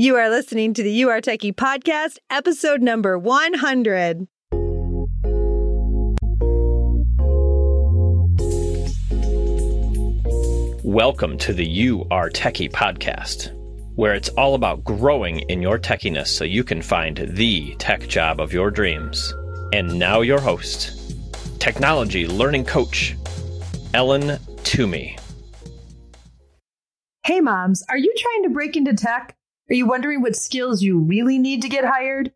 You 0.00 0.14
are 0.14 0.30
listening 0.30 0.74
to 0.74 0.84
the 0.84 0.92
You 0.92 1.08
Are 1.08 1.20
Techie 1.20 1.52
podcast, 1.52 2.18
episode 2.30 2.82
number 2.82 3.18
100. 3.18 4.28
Welcome 10.84 11.36
to 11.38 11.52
the 11.52 11.66
You 11.66 12.06
Are 12.12 12.30
Techie 12.30 12.70
podcast, 12.70 13.50
where 13.96 14.14
it's 14.14 14.28
all 14.28 14.54
about 14.54 14.84
growing 14.84 15.40
in 15.48 15.60
your 15.60 15.80
techiness 15.80 16.28
so 16.28 16.44
you 16.44 16.62
can 16.62 16.80
find 16.80 17.16
the 17.30 17.74
tech 17.80 18.06
job 18.06 18.38
of 18.38 18.52
your 18.52 18.70
dreams. 18.70 19.34
And 19.72 19.98
now, 19.98 20.20
your 20.20 20.40
host, 20.40 20.92
technology 21.58 22.28
learning 22.28 22.66
coach, 22.66 23.16
Ellen 23.94 24.38
Toomey. 24.62 25.18
Hey, 27.24 27.40
moms, 27.40 27.82
are 27.88 27.98
you 27.98 28.14
trying 28.16 28.44
to 28.44 28.50
break 28.50 28.76
into 28.76 28.94
tech? 28.94 29.34
Are 29.70 29.74
you 29.74 29.86
wondering 29.86 30.22
what 30.22 30.36
skills 30.36 30.82
you 30.82 30.98
really 30.98 31.38
need 31.38 31.62
to 31.62 31.68
get 31.68 31.84
hired? 31.84 32.32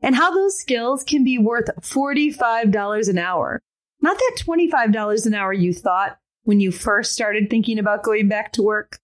And 0.00 0.16
how 0.16 0.32
those 0.32 0.58
skills 0.58 1.04
can 1.04 1.22
be 1.22 1.38
worth 1.38 1.70
$45 1.80 3.08
an 3.08 3.18
hour? 3.18 3.60
Not 4.00 4.18
that 4.18 4.38
$25 4.44 5.26
an 5.26 5.34
hour 5.34 5.52
you 5.52 5.72
thought 5.72 6.18
when 6.42 6.58
you 6.58 6.72
first 6.72 7.12
started 7.12 7.48
thinking 7.48 7.78
about 7.78 8.02
going 8.02 8.28
back 8.28 8.52
to 8.54 8.62
work. 8.62 8.98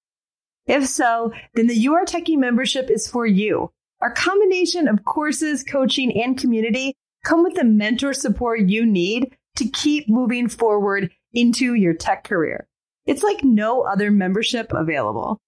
If 0.67 0.87
so, 0.87 1.33
then 1.55 1.69
the 1.69 1.77
You 1.77 1.95
Are 1.95 2.05
Techie 2.05 2.37
membership 2.37 2.91
is 2.91 3.09
for 3.09 3.27
you. 3.27 3.71
Our 4.01 4.13
combination 4.13 4.89
of 4.89 5.05
courses, 5.05 5.63
coaching, 5.63 6.21
and 6.21 6.37
community 6.37 6.95
come 7.25 7.45
with 7.45 7.55
the 7.55 7.65
mentor 7.65 8.13
support 8.13 8.69
you 8.69 8.85
need 8.85 9.37
to 9.57 9.69
keep 9.69 10.09
moving 10.09 10.49
forward 10.49 11.11
into 11.33 11.75
your 11.75 11.95
tech 11.95 12.25
career. 12.25 12.67
It's 13.07 13.23
like 13.23 13.43
no 13.43 13.83
other 13.83 14.11
membership 14.11 14.73
available. 14.73 15.39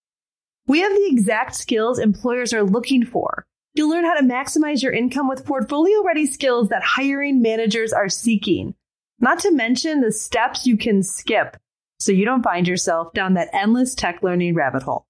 We 0.71 0.83
have 0.83 0.93
the 0.93 1.09
exact 1.11 1.57
skills 1.57 1.99
employers 1.99 2.53
are 2.53 2.63
looking 2.63 3.05
for. 3.05 3.45
You'll 3.75 3.91
learn 3.91 4.05
how 4.05 4.15
to 4.15 4.23
maximize 4.23 4.85
your 4.85 4.93
income 4.93 5.29
with 5.29 5.45
portfolio 5.45 6.05
ready 6.05 6.27
skills 6.27 6.69
that 6.69 6.85
hiring 6.85 7.43
managers 7.43 7.93
are 7.93 8.09
seeking. 8.09 8.77
Not 9.19 9.41
to 9.41 9.51
mention 9.51 10.01
the 10.01 10.13
steps 10.13 10.69
you 10.69 10.77
can 10.77 11.03
skip 11.03 11.57
so 11.99 12.13
you 12.13 12.25
don't 12.25 12.45
find 12.45 12.69
yourself 12.69 13.13
down 13.15 13.35
that 13.35 13.49
endless 13.53 13.97
tech 13.97 14.23
learning 14.23 14.55
rabbit 14.55 14.85
hole. 14.85 15.07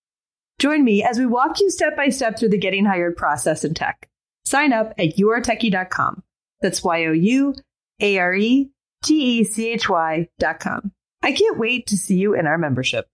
Join 0.59 0.83
me 0.83 1.05
as 1.05 1.19
we 1.19 1.27
walk 1.27 1.61
you 1.61 1.69
step 1.69 1.95
by 1.95 2.09
step 2.09 2.39
through 2.39 2.49
the 2.49 2.57
getting 2.57 2.87
hired 2.87 3.19
process 3.19 3.63
in 3.63 3.75
tech. 3.75 4.09
Sign 4.47 4.73
up 4.73 4.95
at 4.97 5.19
youaretechy.com. 5.19 6.23
That's 6.63 6.83
Y 6.83 7.05
O 7.05 7.13
U 7.13 7.55
A 8.01 8.17
R 8.17 8.35
E 8.35 8.71
T 9.05 9.41
E 9.41 9.45
C 9.45 9.69
H 9.69 9.91
Y.com. 9.91 10.93
I 11.23 11.33
can't 11.33 11.59
wait 11.59 11.89
to 11.89 11.99
see 11.99 12.17
you 12.17 12.35
in 12.35 12.47
our 12.47 12.57
membership. 12.57 13.07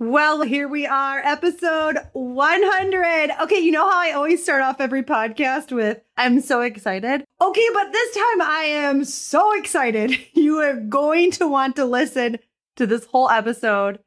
Well, 0.00 0.40
here 0.40 0.66
we 0.66 0.86
are, 0.86 1.18
episode 1.18 1.98
100. 2.14 3.30
Okay, 3.42 3.58
you 3.58 3.70
know 3.70 3.86
how 3.86 4.00
I 4.00 4.12
always 4.12 4.42
start 4.42 4.62
off 4.62 4.80
every 4.80 5.02
podcast 5.02 5.72
with, 5.72 6.00
I'm 6.16 6.40
so 6.40 6.62
excited? 6.62 7.22
Okay, 7.38 7.66
but 7.74 7.92
this 7.92 8.14
time 8.14 8.40
I 8.40 8.62
am 8.70 9.04
so 9.04 9.52
excited. 9.52 10.16
You 10.32 10.56
are 10.60 10.76
going 10.76 11.32
to 11.32 11.46
want 11.46 11.76
to 11.76 11.84
listen 11.84 12.38
to 12.76 12.86
this 12.86 13.04
whole 13.04 13.28
episode. 13.28 13.98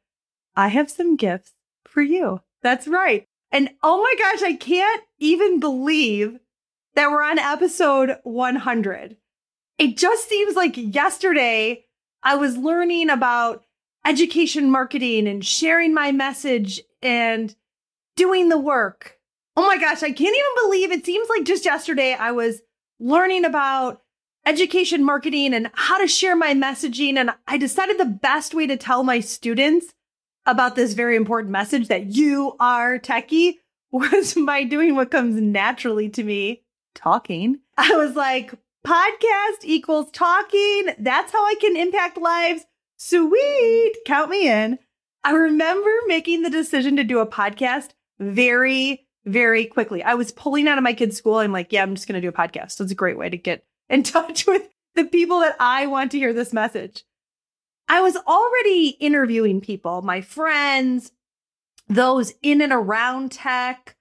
I 0.56 0.66
have 0.66 0.90
some 0.90 1.14
gifts 1.14 1.52
for 1.86 2.02
you. 2.02 2.40
That's 2.60 2.88
right. 2.88 3.28
And 3.52 3.70
oh 3.84 4.02
my 4.02 4.16
gosh, 4.18 4.42
I 4.42 4.54
can't 4.54 5.04
even 5.20 5.60
believe 5.60 6.40
that 6.96 7.12
we're 7.12 7.22
on 7.22 7.38
episode 7.38 8.18
100. 8.24 9.16
It 9.78 9.96
just 9.96 10.28
seems 10.28 10.56
like 10.56 10.74
yesterday 10.76 11.84
I 12.20 12.34
was 12.34 12.56
learning 12.56 13.10
about 13.10 13.62
education 14.04 14.70
marketing 14.70 15.26
and 15.26 15.44
sharing 15.44 15.94
my 15.94 16.12
message 16.12 16.80
and 17.02 17.54
doing 18.16 18.48
the 18.48 18.58
work. 18.58 19.18
Oh 19.56 19.66
my 19.66 19.78
gosh, 19.78 20.02
I 20.02 20.10
can't 20.10 20.36
even 20.36 20.64
believe 20.64 20.90
it 20.90 21.04
seems 21.04 21.28
like 21.28 21.44
just 21.44 21.64
yesterday 21.64 22.14
I 22.14 22.32
was 22.32 22.60
learning 22.98 23.44
about 23.44 24.02
education 24.46 25.04
marketing 25.04 25.54
and 25.54 25.70
how 25.74 25.98
to 25.98 26.06
share 26.06 26.36
my 26.36 26.54
messaging. 26.54 27.16
And 27.16 27.30
I 27.46 27.56
decided 27.56 27.98
the 27.98 28.04
best 28.04 28.54
way 28.54 28.66
to 28.66 28.76
tell 28.76 29.02
my 29.04 29.20
students 29.20 29.94
about 30.46 30.76
this 30.76 30.92
very 30.92 31.16
important 31.16 31.50
message 31.50 31.88
that 31.88 32.14
you 32.14 32.56
are 32.60 32.98
techie 32.98 33.54
was 33.90 34.34
by 34.34 34.64
doing 34.64 34.96
what 34.96 35.10
comes 35.10 35.40
naturally 35.40 36.08
to 36.10 36.22
me 36.22 36.62
talking. 36.94 37.60
I 37.76 37.94
was 37.96 38.14
like, 38.14 38.54
podcast 38.86 39.64
equals 39.64 40.10
talking. 40.10 40.90
That's 40.98 41.32
how 41.32 41.44
I 41.44 41.54
can 41.60 41.76
impact 41.76 42.18
lives. 42.18 42.66
Sweet. 42.96 43.96
Count 44.06 44.30
me 44.30 44.48
in. 44.48 44.78
I 45.24 45.32
remember 45.32 45.90
making 46.06 46.42
the 46.42 46.50
decision 46.50 46.96
to 46.96 47.04
do 47.04 47.18
a 47.18 47.26
podcast 47.26 47.90
very, 48.18 49.06
very 49.24 49.64
quickly. 49.64 50.02
I 50.02 50.14
was 50.14 50.32
pulling 50.32 50.68
out 50.68 50.78
of 50.78 50.84
my 50.84 50.92
kid's 50.92 51.16
school. 51.16 51.38
I'm 51.38 51.52
like, 51.52 51.72
yeah, 51.72 51.82
I'm 51.82 51.94
just 51.94 52.06
going 52.06 52.20
to 52.20 52.26
do 52.26 52.28
a 52.28 52.32
podcast. 52.32 52.72
So 52.72 52.84
it's 52.84 52.92
a 52.92 52.96
great 52.96 53.18
way 53.18 53.30
to 53.30 53.36
get 53.36 53.64
in 53.88 54.02
touch 54.04 54.46
with 54.46 54.68
the 54.94 55.04
people 55.04 55.40
that 55.40 55.56
I 55.58 55.86
want 55.86 56.12
to 56.12 56.18
hear 56.18 56.32
this 56.32 56.52
message. 56.52 57.04
I 57.88 58.00
was 58.00 58.16
already 58.16 58.88
interviewing 59.00 59.60
people, 59.60 60.02
my 60.02 60.20
friends, 60.20 61.12
those 61.88 62.32
in 62.42 62.60
and 62.60 62.72
around 62.72 63.32
tech. 63.32 63.96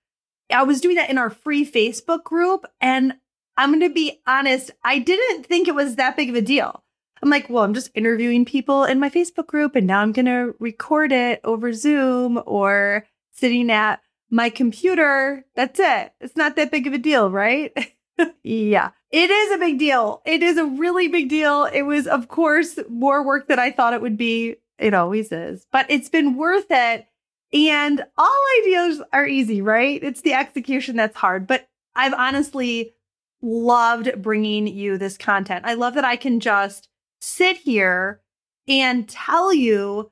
I 0.52 0.64
was 0.64 0.82
doing 0.82 0.96
that 0.96 1.10
in 1.10 1.18
our 1.18 1.30
free 1.30 1.70
Facebook 1.70 2.24
group. 2.24 2.66
And 2.80 3.14
I'm 3.58 3.70
going 3.70 3.82
to 3.82 3.94
be 3.94 4.22
honest, 4.26 4.72
I 4.84 5.00
didn't 5.00 5.46
think 5.46 5.68
it 5.68 5.76
was 5.76 5.96
that 5.96 6.16
big 6.16 6.30
of 6.30 6.36
a 6.36 6.42
deal. 6.42 6.83
I'm 7.24 7.30
like, 7.30 7.50
well, 7.50 7.64
I'm 7.64 7.74
just 7.74 7.90
interviewing 7.96 8.44
people 8.44 8.84
in 8.84 9.00
my 9.00 9.10
Facebook 9.10 9.48
group 9.48 9.78
and 9.78 9.88
now 9.88 10.02
I'm 10.02 10.12
going 10.12 10.26
to 10.26 10.56
record 10.60 11.14
it 11.14 11.40
over 11.46 11.72
Zoom 11.72 12.44
or 12.46 13.08
sitting 13.32 13.72
at 13.72 14.02
my 14.30 14.50
computer. 14.50 15.46
That's 15.56 15.80
it. 15.80 16.12
It's 16.20 16.36
not 16.36 16.58
that 16.58 16.70
big 16.70 16.86
of 16.86 16.92
a 16.92 16.98
deal, 16.98 17.32
right? 17.32 17.72
yeah, 18.44 18.90
it 19.10 19.30
is 19.30 19.54
a 19.54 19.58
big 19.58 19.80
deal. 19.80 20.22
It 20.26 20.44
is 20.44 20.58
a 20.58 20.66
really 20.66 21.08
big 21.08 21.30
deal. 21.30 21.64
It 21.64 21.84
was, 21.84 22.08
of 22.08 22.28
course, 22.28 22.78
more 22.90 23.26
work 23.26 23.48
than 23.48 23.58
I 23.58 23.72
thought 23.72 23.94
it 23.94 24.02
would 24.02 24.18
be. 24.18 24.58
It 24.78 24.94
always 24.94 25.32
is, 25.32 25.66
but 25.72 25.86
it's 25.88 26.10
been 26.10 26.36
worth 26.36 26.68
it. 26.72 27.08
And 27.54 28.04
all 28.18 28.42
ideas 28.64 29.02
are 29.14 29.26
easy, 29.26 29.62
right? 29.62 30.04
It's 30.04 30.22
the 30.22 30.34
execution 30.34 30.98
that's 30.98 31.16
hard. 31.16 31.48
But 31.48 31.70
I've 31.96 32.14
honestly 32.14 32.96
loved 33.42 34.22
bringing 34.22 34.68
you 34.68 34.98
this 34.98 35.18
content. 35.18 35.64
I 35.66 35.76
love 35.76 35.94
that 35.94 36.04
I 36.04 36.18
can 36.18 36.42
just 36.42 36.90
sit 37.24 37.58
here 37.58 38.20
and 38.68 39.08
tell 39.08 39.54
you 39.54 40.12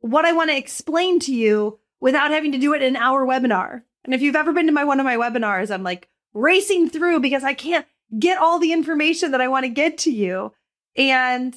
what 0.00 0.24
I 0.24 0.32
want 0.32 0.50
to 0.50 0.56
explain 0.56 1.18
to 1.20 1.34
you 1.34 1.78
without 2.00 2.30
having 2.30 2.52
to 2.52 2.58
do 2.58 2.74
it 2.74 2.82
in 2.82 2.96
an 2.96 3.02
hour 3.02 3.26
webinar. 3.26 3.82
And 4.04 4.14
if 4.14 4.20
you've 4.20 4.36
ever 4.36 4.52
been 4.52 4.66
to 4.66 4.72
my 4.72 4.84
one 4.84 5.00
of 5.00 5.04
my 5.04 5.16
webinars, 5.16 5.72
I'm 5.72 5.82
like 5.82 6.08
racing 6.34 6.90
through 6.90 7.20
because 7.20 7.44
I 7.44 7.54
can't 7.54 7.86
get 8.18 8.38
all 8.38 8.58
the 8.58 8.72
information 8.72 9.30
that 9.30 9.40
I 9.40 9.48
want 9.48 9.64
to 9.64 9.70
get 9.70 9.96
to 9.98 10.10
you. 10.10 10.52
And 10.96 11.56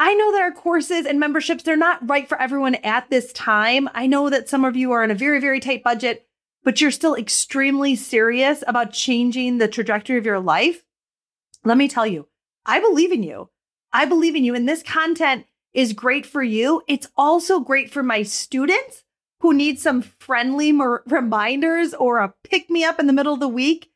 I 0.00 0.14
know 0.14 0.32
that 0.32 0.42
our 0.42 0.52
courses 0.52 1.06
and 1.06 1.20
memberships, 1.20 1.62
they're 1.62 1.76
not 1.76 2.08
right 2.08 2.28
for 2.28 2.40
everyone 2.40 2.74
at 2.76 3.08
this 3.10 3.32
time. 3.32 3.88
I 3.94 4.08
know 4.08 4.28
that 4.30 4.48
some 4.48 4.64
of 4.64 4.74
you 4.74 4.90
are 4.90 5.04
in 5.04 5.12
a 5.12 5.14
very, 5.14 5.40
very 5.40 5.60
tight 5.60 5.84
budget, 5.84 6.26
but 6.64 6.80
you're 6.80 6.90
still 6.90 7.14
extremely 7.14 7.94
serious 7.94 8.64
about 8.66 8.92
changing 8.92 9.58
the 9.58 9.68
trajectory 9.68 10.18
of 10.18 10.26
your 10.26 10.40
life. 10.40 10.82
Let 11.64 11.78
me 11.78 11.86
tell 11.86 12.06
you, 12.06 12.26
I 12.66 12.80
believe 12.80 13.12
in 13.12 13.22
you. 13.22 13.50
I 13.94 14.04
believe 14.06 14.34
in 14.34 14.44
you. 14.44 14.56
And 14.56 14.68
this 14.68 14.82
content 14.82 15.46
is 15.72 15.92
great 15.92 16.26
for 16.26 16.42
you. 16.42 16.82
It's 16.88 17.06
also 17.16 17.60
great 17.60 17.90
for 17.90 18.02
my 18.02 18.24
students 18.24 19.04
who 19.40 19.54
need 19.54 19.78
some 19.78 20.02
friendly 20.02 20.72
mer- 20.72 21.04
reminders 21.06 21.94
or 21.94 22.18
a 22.18 22.34
pick 22.42 22.68
me 22.68 22.84
up 22.84 22.98
in 22.98 23.06
the 23.06 23.12
middle 23.12 23.34
of 23.34 23.40
the 23.40 23.48
week. 23.48 23.90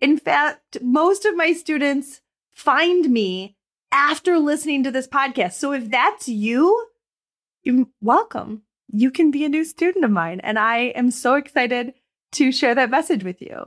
In 0.00 0.18
fact, 0.18 0.78
most 0.82 1.24
of 1.24 1.36
my 1.36 1.52
students 1.52 2.20
find 2.52 3.08
me 3.08 3.56
after 3.92 4.38
listening 4.38 4.82
to 4.82 4.90
this 4.90 5.06
podcast. 5.06 5.52
So 5.52 5.72
if 5.72 5.90
that's 5.90 6.28
you, 6.28 6.88
you're 7.62 7.86
welcome. 8.00 8.62
You 8.88 9.12
can 9.12 9.30
be 9.30 9.44
a 9.44 9.48
new 9.48 9.64
student 9.64 10.04
of 10.04 10.10
mine. 10.10 10.40
And 10.40 10.58
I 10.58 10.78
am 10.96 11.10
so 11.10 11.34
excited 11.34 11.94
to 12.32 12.50
share 12.50 12.74
that 12.74 12.90
message 12.90 13.22
with 13.22 13.40
you. 13.40 13.66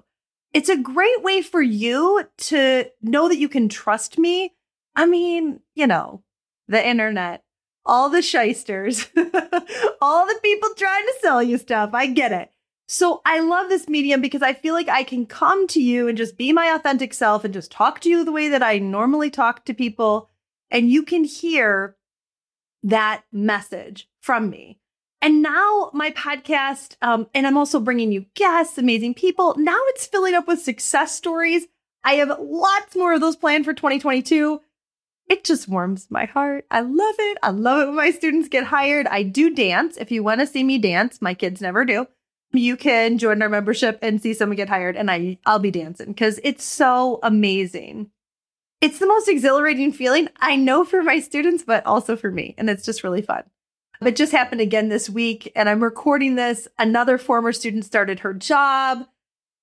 It's 0.54 0.70
a 0.70 0.78
great 0.78 1.24
way 1.24 1.42
for 1.42 1.62
you 1.62 2.26
to 2.38 2.86
know 3.02 3.30
that 3.30 3.38
you 3.38 3.48
can 3.48 3.70
trust 3.70 4.18
me 4.18 4.56
I 5.00 5.06
mean, 5.06 5.62
you 5.76 5.88
know, 5.88 6.24
the 6.68 6.86
internet, 6.86 7.46
all 7.86 8.10
the 8.10 8.22
shysters, 8.22 9.08
all 10.02 10.28
the 10.28 10.40
people 10.44 10.70
trying 10.76 11.06
to 11.06 11.16
sell 11.22 11.42
you 11.42 11.58
stuff. 11.58 11.92
I 11.94 12.08
get 12.08 12.34
it. 12.34 12.52
So 12.90 13.22
I 13.26 13.40
love 13.40 13.70
this 13.70 13.88
medium 13.88 14.20
because 14.20 14.42
I 14.42 14.52
feel 14.52 14.74
like 14.74 14.90
I 14.90 15.04
can 15.04 15.26
come 15.26 15.68
to 15.68 15.82
you 15.82 16.10
and 16.10 16.18
just 16.18 16.38
be 16.38 16.52
my 16.52 16.76
authentic 16.76 17.14
self 17.14 17.46
and 17.46 17.54
just 17.54 17.72
talk 17.72 18.02
to 18.02 18.10
you 18.10 18.26
the 18.26 18.34
way 18.34 18.50
that 18.50 18.62
I 18.62 18.80
normally 18.80 19.30
talk 19.30 19.64
to 19.66 19.74
people. 19.74 20.30
And 20.70 20.92
you 20.92 21.04
can 21.04 21.24
hear 21.24 21.96
that 22.84 23.24
message 23.32 24.10
from 24.20 24.50
me. 24.50 24.80
And 25.22 25.42
now 25.42 25.92
my 25.94 26.12
podcast, 26.12 26.98
um, 27.02 27.28
and 27.34 27.48
I'm 27.48 27.58
also 27.58 27.80
bringing 27.80 28.12
you 28.12 28.26
guests, 28.36 28.78
amazing 28.78 29.14
people. 29.14 29.56
Now 29.58 29.80
it's 29.92 30.08
filling 30.08 30.34
up 30.34 30.46
with 30.46 30.62
success 30.62 31.16
stories. 31.16 31.68
I 32.04 32.16
have 32.16 32.38
lots 32.38 32.98
more 32.98 33.14
of 33.14 33.22
those 33.22 33.38
planned 33.38 33.64
for 33.64 33.74
2022 33.74 34.60
it 35.30 35.44
just 35.44 35.68
warms 35.68 36.08
my 36.10 36.26
heart. 36.26 36.66
I 36.72 36.82
love 36.82 37.16
it. 37.20 37.38
I 37.44 37.52
love 37.52 37.84
it 37.84 37.86
when 37.88 37.96
my 37.96 38.12
students 38.12 38.50
get 38.50 38.66
hired. 38.66 39.08
I 39.08 39.24
do 39.24 39.54
dance. 39.54 39.96
If 39.96 40.12
you 40.12 40.24
want 40.24 40.42
to 40.42 40.48
see 40.48 40.64
me 40.64 40.80
dance, 40.80 41.22
my 41.22 41.36
kids 41.36 41.62
never 41.62 41.86
do. 41.86 42.08
you 42.52 42.76
can 42.76 43.20
join 43.20 43.42
our 43.44 43.50
membership 43.50 44.00
and 44.02 44.20
see 44.20 44.34
someone 44.34 44.56
get 44.56 44.70
hired 44.70 44.98
and 44.98 45.12
I 45.12 45.38
I'll 45.46 45.60
be 45.60 45.70
dancing 45.70 46.08
because 46.08 46.40
it's 46.44 46.64
so 46.64 47.20
amazing. 47.22 48.10
It's 48.82 48.98
the 48.98 49.08
most 49.08 49.28
exhilarating 49.28 49.92
feeling 49.92 50.30
I 50.40 50.56
know 50.56 50.84
for 50.84 51.04
my 51.04 51.20
students, 51.20 51.64
but 51.64 51.86
also 51.86 52.16
for 52.16 52.32
me. 52.32 52.56
And 52.58 52.70
it's 52.70 52.86
just 52.86 53.04
really 53.04 53.22
fun. 53.22 53.44
It 54.02 54.16
just 54.16 54.32
happened 54.32 54.62
again 54.62 54.88
this 54.88 55.10
week, 55.10 55.52
and 55.58 55.68
I'm 55.68 55.84
recording 55.84 56.36
this. 56.36 56.70
Another 56.78 57.18
former 57.18 57.52
student 57.52 57.84
started 57.84 58.22
her 58.22 58.34
job. 58.34 59.06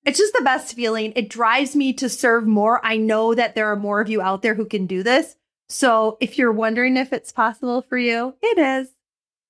It's 0.04 0.18
just 0.18 0.34
the 0.34 0.42
best 0.42 0.76
feeling. 0.76 1.14
It 1.16 1.30
drives 1.30 1.74
me 1.74 1.94
to 1.94 2.10
serve 2.10 2.46
more. 2.46 2.84
I 2.84 2.98
know 2.98 3.34
that 3.34 3.54
there 3.54 3.72
are 3.72 3.76
more 3.76 4.02
of 4.02 4.10
you 4.10 4.20
out 4.20 4.42
there 4.42 4.54
who 4.54 4.66
can 4.66 4.86
do 4.86 5.02
this. 5.02 5.36
So 5.68 6.16
if 6.20 6.38
you're 6.38 6.52
wondering 6.52 6.96
if 6.96 7.12
it's 7.12 7.32
possible 7.32 7.82
for 7.82 7.98
you, 7.98 8.34
it 8.42 8.58
is. 8.58 8.88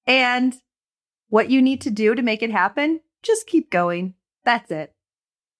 And 0.06 0.54
what 1.28 1.50
you 1.50 1.60
need 1.60 1.80
to 1.82 1.90
do 1.90 2.14
to 2.14 2.22
make 2.22 2.42
it 2.42 2.50
happen, 2.50 3.00
just 3.22 3.46
keep 3.46 3.70
going. 3.70 4.14
That's 4.44 4.70
it. 4.70 4.94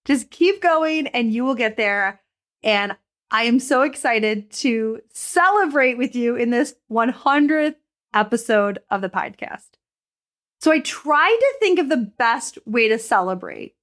Just 0.04 0.30
keep 0.30 0.62
going 0.62 1.08
and 1.08 1.32
you 1.32 1.44
will 1.44 1.56
get 1.56 1.76
there. 1.76 2.20
And 2.62 2.96
I 3.30 3.44
am 3.44 3.58
so 3.58 3.82
excited 3.82 4.50
to 4.52 5.00
celebrate 5.12 5.98
with 5.98 6.14
you 6.14 6.36
in 6.36 6.50
this 6.50 6.76
100th 6.90 7.74
episode 8.14 8.78
of 8.90 9.00
the 9.00 9.08
podcast. 9.08 9.70
So 10.60 10.70
I 10.72 10.78
tried 10.80 11.36
to 11.38 11.54
think 11.58 11.78
of 11.78 11.88
the 11.88 12.12
best 12.18 12.58
way 12.64 12.88
to 12.88 12.98
celebrate. 12.98 13.74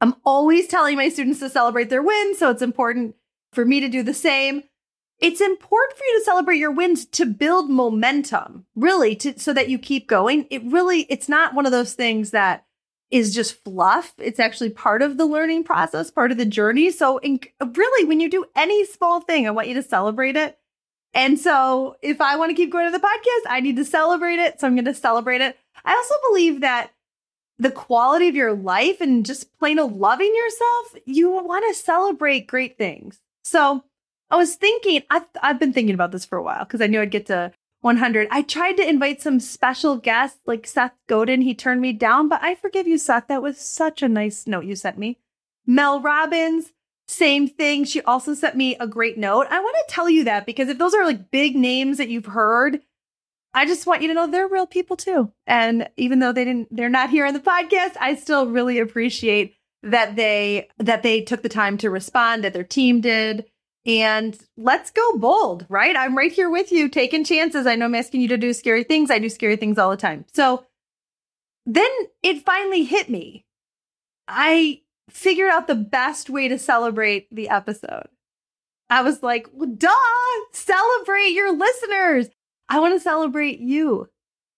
I'm 0.00 0.16
always 0.24 0.66
telling 0.66 0.96
my 0.96 1.08
students 1.08 1.38
to 1.40 1.48
celebrate 1.48 1.88
their 1.88 2.02
wins, 2.02 2.38
so 2.38 2.50
it's 2.50 2.60
important 2.60 3.14
for 3.52 3.64
me 3.64 3.80
to 3.80 3.88
do 3.88 4.02
the 4.02 4.12
same. 4.12 4.64
It's 5.24 5.40
important 5.40 5.98
for 5.98 6.04
you 6.04 6.18
to 6.18 6.24
celebrate 6.24 6.58
your 6.58 6.70
wins 6.70 7.04
to 7.06 7.26
build 7.26 7.70
momentum, 7.70 8.66
really, 8.76 9.16
to, 9.16 9.38
so 9.38 9.52
that 9.52 9.68
you 9.68 9.78
keep 9.78 10.06
going. 10.06 10.46
It 10.50 10.62
really, 10.64 11.02
it's 11.02 11.28
not 11.28 11.54
one 11.54 11.66
of 11.66 11.72
those 11.72 11.94
things 11.94 12.30
that 12.30 12.64
is 13.10 13.34
just 13.34 13.62
fluff. 13.64 14.12
It's 14.18 14.40
actually 14.40 14.70
part 14.70 15.02
of 15.02 15.16
the 15.16 15.26
learning 15.26 15.64
process, 15.64 16.10
part 16.10 16.30
of 16.30 16.38
the 16.38 16.44
journey. 16.44 16.90
So, 16.90 17.18
in, 17.18 17.40
really, 17.74 18.04
when 18.04 18.20
you 18.20 18.30
do 18.30 18.44
any 18.54 18.84
small 18.84 19.20
thing, 19.20 19.46
I 19.46 19.50
want 19.50 19.68
you 19.68 19.74
to 19.74 19.82
celebrate 19.82 20.36
it 20.36 20.58
and 21.14 21.38
so 21.38 21.96
if 22.02 22.20
I 22.20 22.36
want 22.36 22.50
to 22.50 22.54
keep 22.54 22.70
going 22.70 22.90
to 22.90 22.98
the 22.98 23.04
podcast, 23.04 23.48
I 23.48 23.60
need 23.60 23.76
to 23.76 23.84
celebrate 23.84 24.40
it. 24.40 24.60
So 24.60 24.66
I'm 24.66 24.74
going 24.74 24.84
to 24.84 24.94
celebrate 24.94 25.40
it. 25.40 25.56
I 25.84 25.92
also 25.92 26.14
believe 26.28 26.60
that 26.60 26.90
the 27.58 27.70
quality 27.70 28.28
of 28.28 28.34
your 28.34 28.52
life 28.52 29.00
and 29.00 29.24
just 29.24 29.56
plain 29.58 29.78
old 29.78 29.96
loving 29.96 30.34
yourself, 30.34 31.02
you 31.06 31.30
want 31.30 31.64
to 31.68 31.80
celebrate 31.80 32.48
great 32.48 32.76
things. 32.76 33.20
So 33.44 33.84
I 34.30 34.36
was 34.36 34.56
thinking, 34.56 35.02
I've, 35.10 35.26
I've 35.42 35.60
been 35.60 35.72
thinking 35.72 35.94
about 35.94 36.12
this 36.12 36.24
for 36.24 36.38
a 36.38 36.42
while 36.42 36.64
because 36.64 36.80
I 36.80 36.86
knew 36.86 37.00
I'd 37.00 37.10
get 37.10 37.26
to 37.26 37.52
100. 37.82 38.28
I 38.30 38.42
tried 38.42 38.78
to 38.78 38.88
invite 38.88 39.20
some 39.20 39.38
special 39.38 39.98
guests 39.98 40.40
like 40.46 40.66
Seth 40.66 40.94
Godin. 41.06 41.42
He 41.42 41.54
turned 41.54 41.80
me 41.80 41.92
down, 41.92 42.28
but 42.28 42.42
I 42.42 42.54
forgive 42.54 42.86
you, 42.86 42.96
Seth. 42.96 43.28
That 43.28 43.42
was 43.42 43.58
such 43.58 44.02
a 44.02 44.08
nice 44.08 44.46
note 44.46 44.64
you 44.64 44.74
sent 44.74 44.96
me. 44.96 45.18
Mel 45.66 46.00
Robbins, 46.00 46.72
same 47.06 47.46
thing. 47.46 47.84
She 47.84 48.00
also 48.02 48.32
sent 48.34 48.56
me 48.56 48.76
a 48.76 48.86
great 48.86 49.18
note. 49.18 49.46
I 49.50 49.60
want 49.60 49.76
to 49.76 49.94
tell 49.94 50.08
you 50.08 50.24
that 50.24 50.46
because 50.46 50.68
if 50.68 50.78
those 50.78 50.94
are 50.94 51.04
like 51.04 51.30
big 51.30 51.54
names 51.54 51.98
that 51.98 52.08
you've 52.08 52.26
heard, 52.26 52.80
I 53.52 53.66
just 53.66 53.86
want 53.86 54.02
you 54.02 54.08
to 54.08 54.14
know 54.14 54.26
they're 54.26 54.48
real 54.48 54.66
people 54.66 54.96
too. 54.96 55.30
And 55.46 55.88
even 55.96 56.18
though 56.18 56.32
they 56.32 56.44
didn't 56.44 56.74
they're 56.74 56.88
not 56.88 57.10
here 57.10 57.26
on 57.26 57.34
the 57.34 57.40
podcast, 57.40 57.96
I 58.00 58.14
still 58.14 58.46
really 58.46 58.78
appreciate 58.78 59.56
that 59.82 60.16
they 60.16 60.68
that 60.78 61.02
they 61.02 61.20
took 61.20 61.42
the 61.42 61.48
time 61.48 61.76
to 61.78 61.90
respond, 61.90 62.44
that 62.44 62.54
their 62.54 62.64
team 62.64 63.00
did. 63.00 63.44
And 63.86 64.38
let's 64.56 64.90
go 64.90 65.18
bold, 65.18 65.66
right? 65.68 65.94
I'm 65.96 66.16
right 66.16 66.32
here 66.32 66.48
with 66.48 66.72
you 66.72 66.88
taking 66.88 67.24
chances. 67.24 67.66
I 67.66 67.76
know 67.76 67.84
I'm 67.84 67.94
asking 67.94 68.22
you 68.22 68.28
to 68.28 68.38
do 68.38 68.52
scary 68.52 68.82
things. 68.82 69.10
I 69.10 69.18
do 69.18 69.28
scary 69.28 69.56
things 69.56 69.78
all 69.78 69.90
the 69.90 69.96
time. 69.96 70.24
So 70.32 70.64
then 71.66 71.90
it 72.22 72.44
finally 72.44 72.84
hit 72.84 73.10
me. 73.10 73.44
I 74.26 74.80
figured 75.10 75.50
out 75.50 75.66
the 75.66 75.74
best 75.74 76.30
way 76.30 76.48
to 76.48 76.58
celebrate 76.58 77.28
the 77.34 77.50
episode. 77.50 78.08
I 78.88 79.02
was 79.02 79.22
like, 79.22 79.48
well, 79.52 79.68
duh, 79.68 79.90
celebrate 80.52 81.30
your 81.30 81.52
listeners. 81.56 82.28
I 82.68 82.80
want 82.80 82.94
to 82.94 83.00
celebrate 83.00 83.60
you, 83.60 84.08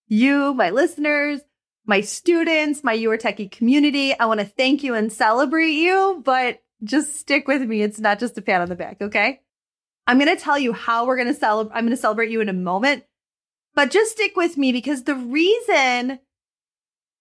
you, 0.06 0.54
my 0.54 0.70
listeners, 0.70 1.40
my 1.84 2.00
students, 2.00 2.84
my 2.84 2.92
You 2.92 3.10
Are 3.10 3.18
Techie 3.18 3.50
community. 3.50 4.18
I 4.18 4.26
want 4.26 4.40
to 4.40 4.46
thank 4.46 4.82
you 4.82 4.94
and 4.94 5.12
celebrate 5.12 5.72
you, 5.72 6.22
but 6.24 6.60
just 6.84 7.16
stick 7.16 7.48
with 7.48 7.62
me. 7.62 7.82
It's 7.82 8.00
not 8.00 8.18
just 8.18 8.38
a 8.38 8.42
pat 8.42 8.60
on 8.60 8.68
the 8.68 8.76
back, 8.76 8.98
okay? 9.00 9.40
I'm 10.06 10.18
going 10.18 10.34
to 10.34 10.42
tell 10.42 10.58
you 10.58 10.72
how 10.72 11.06
we're 11.06 11.16
going 11.16 11.28
to 11.28 11.34
celebrate. 11.34 11.76
I'm 11.76 11.84
going 11.84 11.96
to 11.96 12.00
celebrate 12.00 12.30
you 12.30 12.40
in 12.40 12.48
a 12.48 12.54
moment, 12.54 13.04
but 13.74 13.90
just 13.90 14.12
stick 14.12 14.36
with 14.36 14.56
me 14.56 14.72
because 14.72 15.02
the 15.02 15.14
reason 15.14 16.20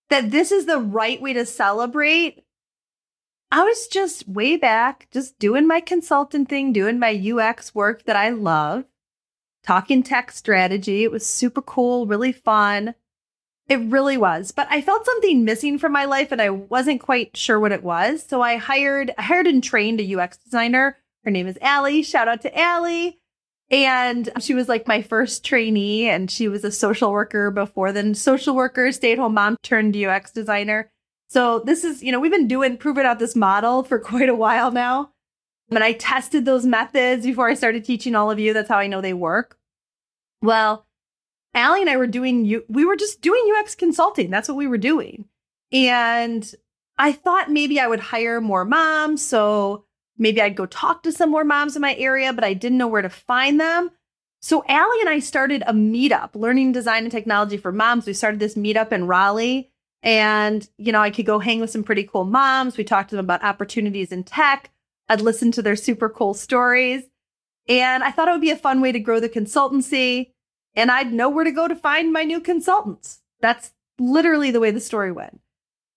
that 0.10 0.32
this 0.32 0.52
is 0.52 0.66
the 0.66 0.80
right 0.80 1.22
way 1.22 1.34
to 1.34 1.46
celebrate 1.46 2.46
I 3.52 3.64
was 3.64 3.88
just 3.88 4.28
way 4.28 4.58
back, 4.58 5.08
just 5.12 5.38
doing 5.40 5.68
my 5.68 5.80
consultant 5.80 6.50
thing, 6.50 6.74
doing 6.74 7.00
my 7.00 7.14
UX 7.16 7.74
work 7.74 8.04
that 8.04 8.16
I 8.16 8.30
love, 8.30 8.86
talking 9.64 10.04
tech 10.04 10.32
strategy. 10.32 11.04
It 11.04 11.12
was 11.12 11.26
super 11.26 11.62
cool, 11.62 12.08
really 12.08 12.32
fun. 12.32 12.96
It 13.68 13.78
really 13.78 14.18
was. 14.18 14.52
But 14.52 14.68
I 14.70 14.82
felt 14.82 15.06
something 15.06 15.44
missing 15.44 15.80
from 15.80 15.92
my 15.92 16.06
life 16.06 16.32
and 16.32 16.42
I 16.42 16.52
wasn't 16.52 17.02
quite 17.02 17.36
sure 17.36 17.60
what 17.60 17.72
it 17.72 17.84
was. 17.84 18.24
So 18.24 18.42
I 18.42 18.58
hired, 18.58 19.12
I 19.18 19.24
hired 19.24 19.48
and 19.48 19.64
trained 19.64 20.00
a 20.00 20.16
UX 20.16 20.38
designer. 20.38 20.98
Her 21.24 21.32
name 21.32 21.48
is 21.48 21.58
Allie. 21.62 22.04
Shout 22.04 22.28
out 22.28 22.42
to 22.42 22.60
Allie. 22.60 23.20
And 23.72 24.30
she 24.40 24.54
was 24.54 24.70
like 24.70 24.88
my 24.88 25.02
first 25.02 25.44
trainee 25.44 26.08
and 26.08 26.30
she 26.30 26.48
was 26.48 26.64
a 26.64 26.72
social 26.72 27.12
worker 27.12 27.50
before 27.50 27.92
then, 27.92 28.14
social 28.14 28.56
worker, 28.56 28.92
stay 28.92 29.14
at 29.14 29.18
home 29.18 29.34
mom 29.34 29.58
turned 29.64 29.98
UX 29.98 30.32
designer. 30.32 30.92
So 31.28 31.60
this 31.60 31.84
is, 31.84 32.04
you 32.04 32.12
know, 32.12 32.20
we've 32.20 32.32
been 32.32 32.48
doing 32.48 32.78
proving 32.78 33.06
out 33.06 33.18
this 33.18 33.36
model 33.36 33.84
for 33.84 33.98
quite 34.12 34.30
a 34.30 34.36
while 34.36 34.72
now. 34.72 35.12
And 35.72 35.84
I 35.84 35.94
tested 35.94 36.46
those 36.46 36.66
methods 36.66 37.26
before 37.26 37.50
I 37.50 37.56
started 37.56 37.84
teaching 37.84 38.14
all 38.14 38.30
of 38.30 38.38
you. 38.38 38.54
That's 38.54 38.70
how 38.70 38.78
I 38.78 38.86
know 38.86 39.02
they 39.02 39.14
work. 39.14 39.58
Well, 40.44 40.86
Allie 41.56 41.82
and 41.82 41.90
I 41.90 41.98
were 41.98 42.06
doing, 42.06 42.62
we 42.68 42.86
were 42.86 42.98
just 42.98 43.22
doing 43.22 43.42
UX 43.58 43.74
consulting. 43.74 44.30
That's 44.30 44.50
what 44.50 44.58
we 44.58 44.68
were 44.68 44.78
doing. 44.78 45.26
And 45.72 46.54
I 46.98 47.14
thought 47.14 47.50
maybe 47.50 47.80
I 47.80 47.88
would 47.88 48.00
hire 48.00 48.42
more 48.42 48.66
moms. 48.66 49.26
So 49.26 49.86
maybe 50.18 50.42
I'd 50.42 50.56
go 50.56 50.66
talk 50.66 51.02
to 51.04 51.12
some 51.12 51.32
more 51.32 51.44
moms 51.46 51.76
in 51.76 51.82
my 51.82 51.96
area, 51.96 52.34
but 52.34 52.44
I 52.44 52.54
didn't 52.54 52.78
know 52.78 52.88
where 52.88 53.02
to 53.02 53.10
find 53.10 53.60
them. 53.60 53.92
So 54.42 54.64
Allie 54.68 55.00
and 55.00 55.10
I 55.10 55.20
started 55.20 55.64
a 55.66 55.74
meetup, 55.74 56.36
learning 56.36 56.74
design 56.74 57.04
and 57.04 57.12
technology 57.12 57.58
for 57.58 57.72
moms. 57.72 58.06
We 58.06 58.14
started 58.14 58.40
this 58.40 58.56
meetup 58.56 58.92
in 58.92 59.08
Raleigh 59.08 59.72
and, 60.04 60.70
you 60.78 60.92
know, 60.92 61.02
I 61.02 61.10
could 61.10 61.26
go 61.26 61.40
hang 61.40 61.62
with 61.62 61.72
some 61.72 61.84
pretty 61.84 62.04
cool 62.04 62.26
moms. 62.26 62.78
We 62.78 62.84
talked 62.84 63.10
to 63.10 63.16
them 63.16 63.26
about 63.26 63.44
opportunities 63.44 64.12
in 64.12 64.24
tech. 64.24 64.70
I'd 65.10 65.22
listen 65.22 65.52
to 65.54 65.64
their 65.64 65.76
super 65.76 66.10
cool 66.10 66.36
stories. 66.36 67.04
And 67.68 68.04
I 68.04 68.12
thought 68.12 68.28
it 68.28 68.32
would 68.32 68.42
be 68.42 68.52
a 68.52 68.56
fun 68.56 68.82
way 68.82 68.92
to 68.92 69.00
grow 69.00 69.20
the 69.20 69.30
consultancy. 69.30 70.34
And 70.76 70.92
I'd 70.92 71.14
know 71.14 71.30
where 71.30 71.46
to 71.46 71.52
go 71.52 71.68
to 71.68 71.76
find 71.76 72.12
my 72.12 72.24
new 72.24 72.40
consultants. 72.40 73.22
That's 73.40 73.74
literally 74.00 74.52
the 74.52 74.60
way 74.60 74.72
the 74.72 74.80
story 74.80 75.12
went. 75.12 75.40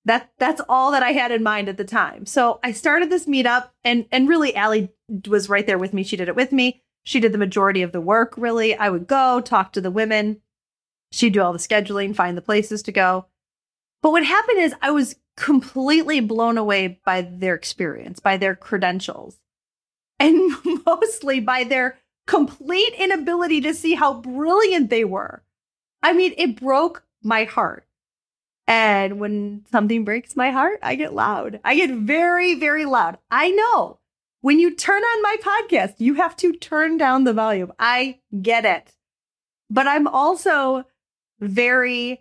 That 0.04 0.30
that's 0.38 0.60
all 0.68 0.92
that 0.92 1.02
I 1.02 1.12
had 1.12 1.32
in 1.32 1.42
mind 1.42 1.68
at 1.68 1.76
the 1.76 1.84
time. 1.84 2.24
So 2.24 2.60
I 2.62 2.72
started 2.72 3.10
this 3.10 3.26
meetup 3.26 3.70
and 3.84 4.06
and 4.10 4.28
really 4.28 4.54
Allie 4.54 4.90
was 5.26 5.48
right 5.48 5.66
there 5.66 5.78
with 5.78 5.92
me. 5.92 6.02
She 6.02 6.16
did 6.16 6.28
it 6.28 6.36
with 6.36 6.52
me. 6.52 6.82
She 7.04 7.20
did 7.20 7.32
the 7.32 7.38
majority 7.38 7.82
of 7.82 7.92
the 7.92 8.00
work, 8.00 8.34
really. 8.36 8.76
I 8.76 8.90
would 8.90 9.06
go 9.06 9.40
talk 9.40 9.72
to 9.72 9.80
the 9.80 9.90
women. 9.90 10.40
She'd 11.10 11.32
do 11.32 11.42
all 11.42 11.52
the 11.52 11.58
scheduling, 11.58 12.14
find 12.14 12.36
the 12.36 12.42
places 12.42 12.82
to 12.82 12.92
go. 12.92 13.26
But 14.02 14.12
what 14.12 14.24
happened 14.24 14.58
is 14.58 14.74
I 14.80 14.90
was 14.90 15.16
completely 15.36 16.20
blown 16.20 16.58
away 16.58 17.00
by 17.04 17.22
their 17.22 17.54
experience, 17.54 18.20
by 18.20 18.36
their 18.36 18.54
credentials, 18.54 19.38
and 20.18 20.52
mostly 20.86 21.40
by 21.40 21.64
their 21.64 21.98
complete 22.28 22.92
inability 22.98 23.62
to 23.62 23.74
see 23.74 23.94
how 23.94 24.12
brilliant 24.12 24.90
they 24.90 25.04
were. 25.04 25.42
I 26.02 26.12
mean, 26.12 26.34
it 26.36 26.60
broke 26.60 27.02
my 27.22 27.44
heart. 27.44 27.86
And 28.68 29.18
when 29.18 29.64
something 29.72 30.04
breaks 30.04 30.36
my 30.36 30.50
heart, 30.50 30.78
I 30.82 30.94
get 30.94 31.14
loud. 31.14 31.58
I 31.64 31.74
get 31.74 31.90
very, 31.90 32.54
very 32.54 32.84
loud. 32.84 33.16
I 33.30 33.50
know 33.50 33.98
when 34.42 34.60
you 34.60 34.74
turn 34.74 35.02
on 35.02 35.22
my 35.22 35.36
podcast, 35.40 35.94
you 35.98 36.14
have 36.14 36.36
to 36.36 36.52
turn 36.52 36.98
down 36.98 37.24
the 37.24 37.32
volume. 37.32 37.72
I 37.78 38.18
get 38.42 38.66
it. 38.66 38.94
But 39.70 39.86
I'm 39.86 40.06
also 40.06 40.84
very 41.40 42.20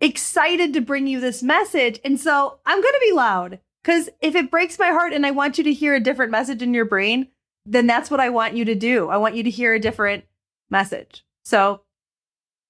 excited 0.00 0.74
to 0.74 0.80
bring 0.80 1.06
you 1.06 1.20
this 1.20 1.40
message. 1.40 2.00
And 2.04 2.18
so 2.18 2.58
I'm 2.66 2.82
going 2.82 2.94
to 2.94 3.06
be 3.08 3.12
loud 3.12 3.60
because 3.82 4.08
if 4.20 4.34
it 4.34 4.50
breaks 4.50 4.76
my 4.76 4.88
heart 4.88 5.12
and 5.12 5.24
I 5.24 5.30
want 5.30 5.56
you 5.56 5.64
to 5.64 5.72
hear 5.72 5.94
a 5.94 6.00
different 6.00 6.32
message 6.32 6.62
in 6.62 6.74
your 6.74 6.84
brain, 6.84 7.28
then 7.66 7.86
that's 7.86 8.10
what 8.10 8.20
I 8.20 8.30
want 8.30 8.54
you 8.54 8.64
to 8.66 8.74
do. 8.74 9.08
I 9.08 9.16
want 9.16 9.34
you 9.34 9.42
to 9.42 9.50
hear 9.50 9.74
a 9.74 9.80
different 9.80 10.24
message. 10.70 11.24
So 11.44 11.82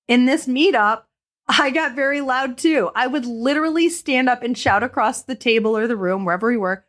in 0.08 0.26
this 0.26 0.46
meetup, 0.46 1.02
I 1.48 1.70
got 1.70 1.94
very 1.94 2.20
loud 2.20 2.56
too. 2.56 2.90
I 2.94 3.06
would 3.06 3.26
literally 3.26 3.88
stand 3.88 4.28
up 4.28 4.42
and 4.42 4.56
shout 4.56 4.82
across 4.82 5.22
the 5.22 5.34
table 5.34 5.76
or 5.76 5.86
the 5.86 5.96
room, 5.96 6.24
wherever 6.24 6.48
we 6.48 6.56
were, 6.56 6.84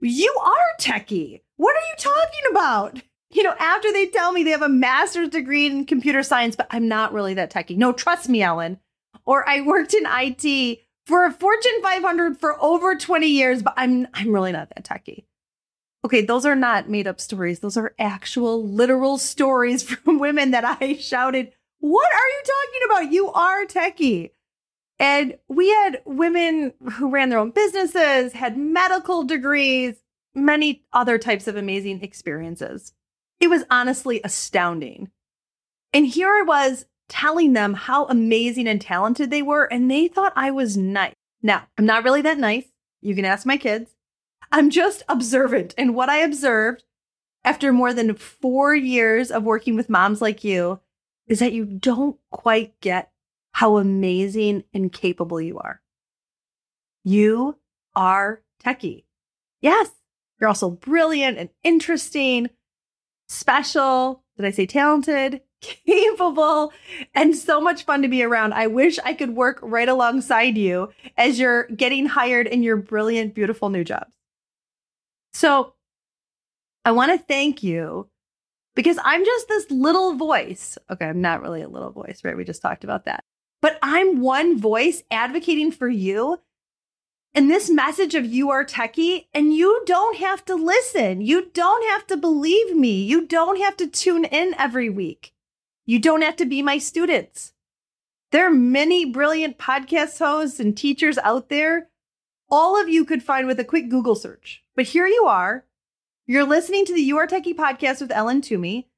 You 0.00 0.34
are 0.44 0.80
techie. 0.80 1.40
What 1.56 1.74
are 1.74 1.80
you 1.80 1.94
talking 1.98 2.50
about? 2.50 3.02
You 3.30 3.42
know, 3.42 3.54
after 3.58 3.92
they 3.92 4.06
tell 4.06 4.32
me 4.32 4.42
they 4.42 4.50
have 4.50 4.62
a 4.62 4.68
master's 4.68 5.28
degree 5.28 5.66
in 5.66 5.84
computer 5.84 6.22
science, 6.22 6.56
but 6.56 6.68
I'm 6.70 6.88
not 6.88 7.12
really 7.12 7.34
that 7.34 7.52
techie. 7.52 7.76
No, 7.76 7.92
trust 7.92 8.28
me, 8.28 8.42
Ellen 8.42 8.78
or 9.28 9.46
I 9.46 9.60
worked 9.60 9.92
in 9.92 10.04
IT 10.06 10.80
for 11.04 11.26
a 11.26 11.30
Fortune 11.30 11.82
500 11.82 12.40
for 12.40 12.56
over 12.62 12.96
20 12.96 13.26
years, 13.26 13.62
but 13.62 13.74
I'm 13.76 14.08
I'm 14.14 14.32
really 14.32 14.52
not 14.52 14.70
that 14.70 14.84
techie. 14.84 15.24
Okay, 16.08 16.22
those 16.22 16.46
are 16.46 16.56
not 16.56 16.88
made 16.88 17.06
up 17.06 17.20
stories. 17.20 17.60
Those 17.60 17.76
are 17.76 17.94
actual 17.98 18.66
literal 18.66 19.18
stories 19.18 19.82
from 19.88 20.18
women 20.18 20.52
that 20.52 20.64
I 20.64 20.94
shouted, 20.94 21.52
"What 21.80 22.10
are 22.10 22.28
you 22.28 22.42
talking 22.46 22.80
about? 22.86 23.12
You 23.12 23.30
are 23.30 23.66
techie." 23.66 24.30
And 24.98 25.36
we 25.48 25.68
had 25.68 26.00
women 26.06 26.72
who 26.92 27.10
ran 27.10 27.28
their 27.28 27.38
own 27.38 27.50
businesses, 27.50 28.32
had 28.32 28.56
medical 28.56 29.22
degrees, 29.22 29.96
many 30.34 30.82
other 30.94 31.18
types 31.18 31.46
of 31.46 31.56
amazing 31.56 32.02
experiences. 32.02 32.94
It 33.38 33.48
was 33.48 33.64
honestly 33.70 34.22
astounding. 34.24 35.10
And 35.92 36.06
here 36.06 36.30
I 36.30 36.40
was 36.40 36.86
telling 37.10 37.52
them 37.52 37.74
how 37.74 38.06
amazing 38.06 38.66
and 38.66 38.80
talented 38.80 39.30
they 39.30 39.42
were, 39.42 39.64
and 39.66 39.90
they 39.90 40.08
thought 40.08 40.32
I 40.36 40.52
was 40.52 40.74
nice. 40.74 41.12
Now, 41.42 41.68
I'm 41.76 41.84
not 41.84 42.02
really 42.02 42.22
that 42.22 42.38
nice. 42.38 42.64
You 43.02 43.14
can 43.14 43.26
ask 43.26 43.44
my 43.44 43.58
kids. 43.58 43.94
I'm 44.50 44.70
just 44.70 45.02
observant. 45.08 45.74
And 45.76 45.94
what 45.94 46.08
I 46.08 46.18
observed 46.18 46.84
after 47.44 47.72
more 47.72 47.92
than 47.92 48.14
four 48.14 48.74
years 48.74 49.30
of 49.30 49.44
working 49.44 49.76
with 49.76 49.90
moms 49.90 50.20
like 50.20 50.44
you 50.44 50.80
is 51.26 51.38
that 51.40 51.52
you 51.52 51.64
don't 51.64 52.18
quite 52.30 52.78
get 52.80 53.10
how 53.52 53.76
amazing 53.76 54.64
and 54.72 54.92
capable 54.92 55.40
you 55.40 55.58
are. 55.58 55.80
You 57.04 57.58
are 57.94 58.42
techie. 58.64 59.04
Yes, 59.60 59.90
you're 60.40 60.48
also 60.48 60.70
brilliant 60.70 61.38
and 61.38 61.48
interesting, 61.64 62.50
special. 63.28 64.22
Did 64.36 64.46
I 64.46 64.50
say 64.50 64.66
talented? 64.66 65.42
Capable 65.60 66.72
and 67.14 67.34
so 67.34 67.60
much 67.60 67.84
fun 67.84 68.02
to 68.02 68.08
be 68.08 68.22
around. 68.22 68.54
I 68.54 68.68
wish 68.68 68.98
I 69.04 69.12
could 69.12 69.34
work 69.34 69.58
right 69.60 69.88
alongside 69.88 70.56
you 70.56 70.90
as 71.16 71.40
you're 71.40 71.64
getting 71.68 72.06
hired 72.06 72.46
in 72.46 72.62
your 72.62 72.76
brilliant, 72.76 73.34
beautiful 73.34 73.68
new 73.68 73.82
jobs. 73.82 74.12
So 75.38 75.74
I 76.84 76.90
want 76.90 77.12
to 77.12 77.26
thank 77.26 77.62
you 77.62 78.08
because 78.74 78.98
I'm 79.04 79.24
just 79.24 79.46
this 79.46 79.70
little 79.70 80.14
voice. 80.14 80.76
Okay, 80.90 81.06
I'm 81.06 81.20
not 81.20 81.42
really 81.42 81.62
a 81.62 81.68
little 81.68 81.92
voice, 81.92 82.22
right? 82.24 82.36
We 82.36 82.44
just 82.44 82.60
talked 82.60 82.82
about 82.82 83.04
that. 83.04 83.22
But 83.62 83.78
I'm 83.80 84.20
one 84.20 84.58
voice 84.58 85.04
advocating 85.12 85.70
for 85.70 85.88
you 85.88 86.40
and 87.34 87.48
this 87.48 87.70
message 87.70 88.16
of 88.16 88.24
you 88.24 88.50
are 88.50 88.64
techie, 88.64 89.26
and 89.32 89.54
you 89.54 89.82
don't 89.86 90.16
have 90.16 90.44
to 90.46 90.56
listen. 90.56 91.20
You 91.20 91.50
don't 91.52 91.86
have 91.88 92.04
to 92.08 92.16
believe 92.16 92.74
me. 92.74 93.04
You 93.04 93.26
don't 93.26 93.60
have 93.60 93.76
to 93.76 93.86
tune 93.86 94.24
in 94.24 94.54
every 94.58 94.90
week. 94.90 95.34
You 95.86 96.00
don't 96.00 96.22
have 96.22 96.34
to 96.36 96.46
be 96.46 96.62
my 96.62 96.78
students. 96.78 97.52
There 98.32 98.46
are 98.46 98.50
many 98.50 99.04
brilliant 99.04 99.56
podcast 99.56 100.18
hosts 100.18 100.58
and 100.58 100.76
teachers 100.76 101.16
out 101.18 101.48
there. 101.48 101.87
All 102.50 102.80
of 102.80 102.88
you 102.88 103.04
could 103.04 103.22
find 103.22 103.46
with 103.46 103.60
a 103.60 103.64
quick 103.64 103.88
Google 103.88 104.14
search. 104.14 104.62
But 104.74 104.86
here 104.86 105.06
you 105.06 105.24
are. 105.24 105.64
You're 106.26 106.44
listening 106.44 106.84
to 106.86 106.94
the 106.94 107.02
You 107.02 107.18
Are 107.18 107.26
Techie 107.26 107.54
podcast 107.54 108.00
with 108.00 108.10
Ellen 108.10 108.40
Toomey. 108.40 108.88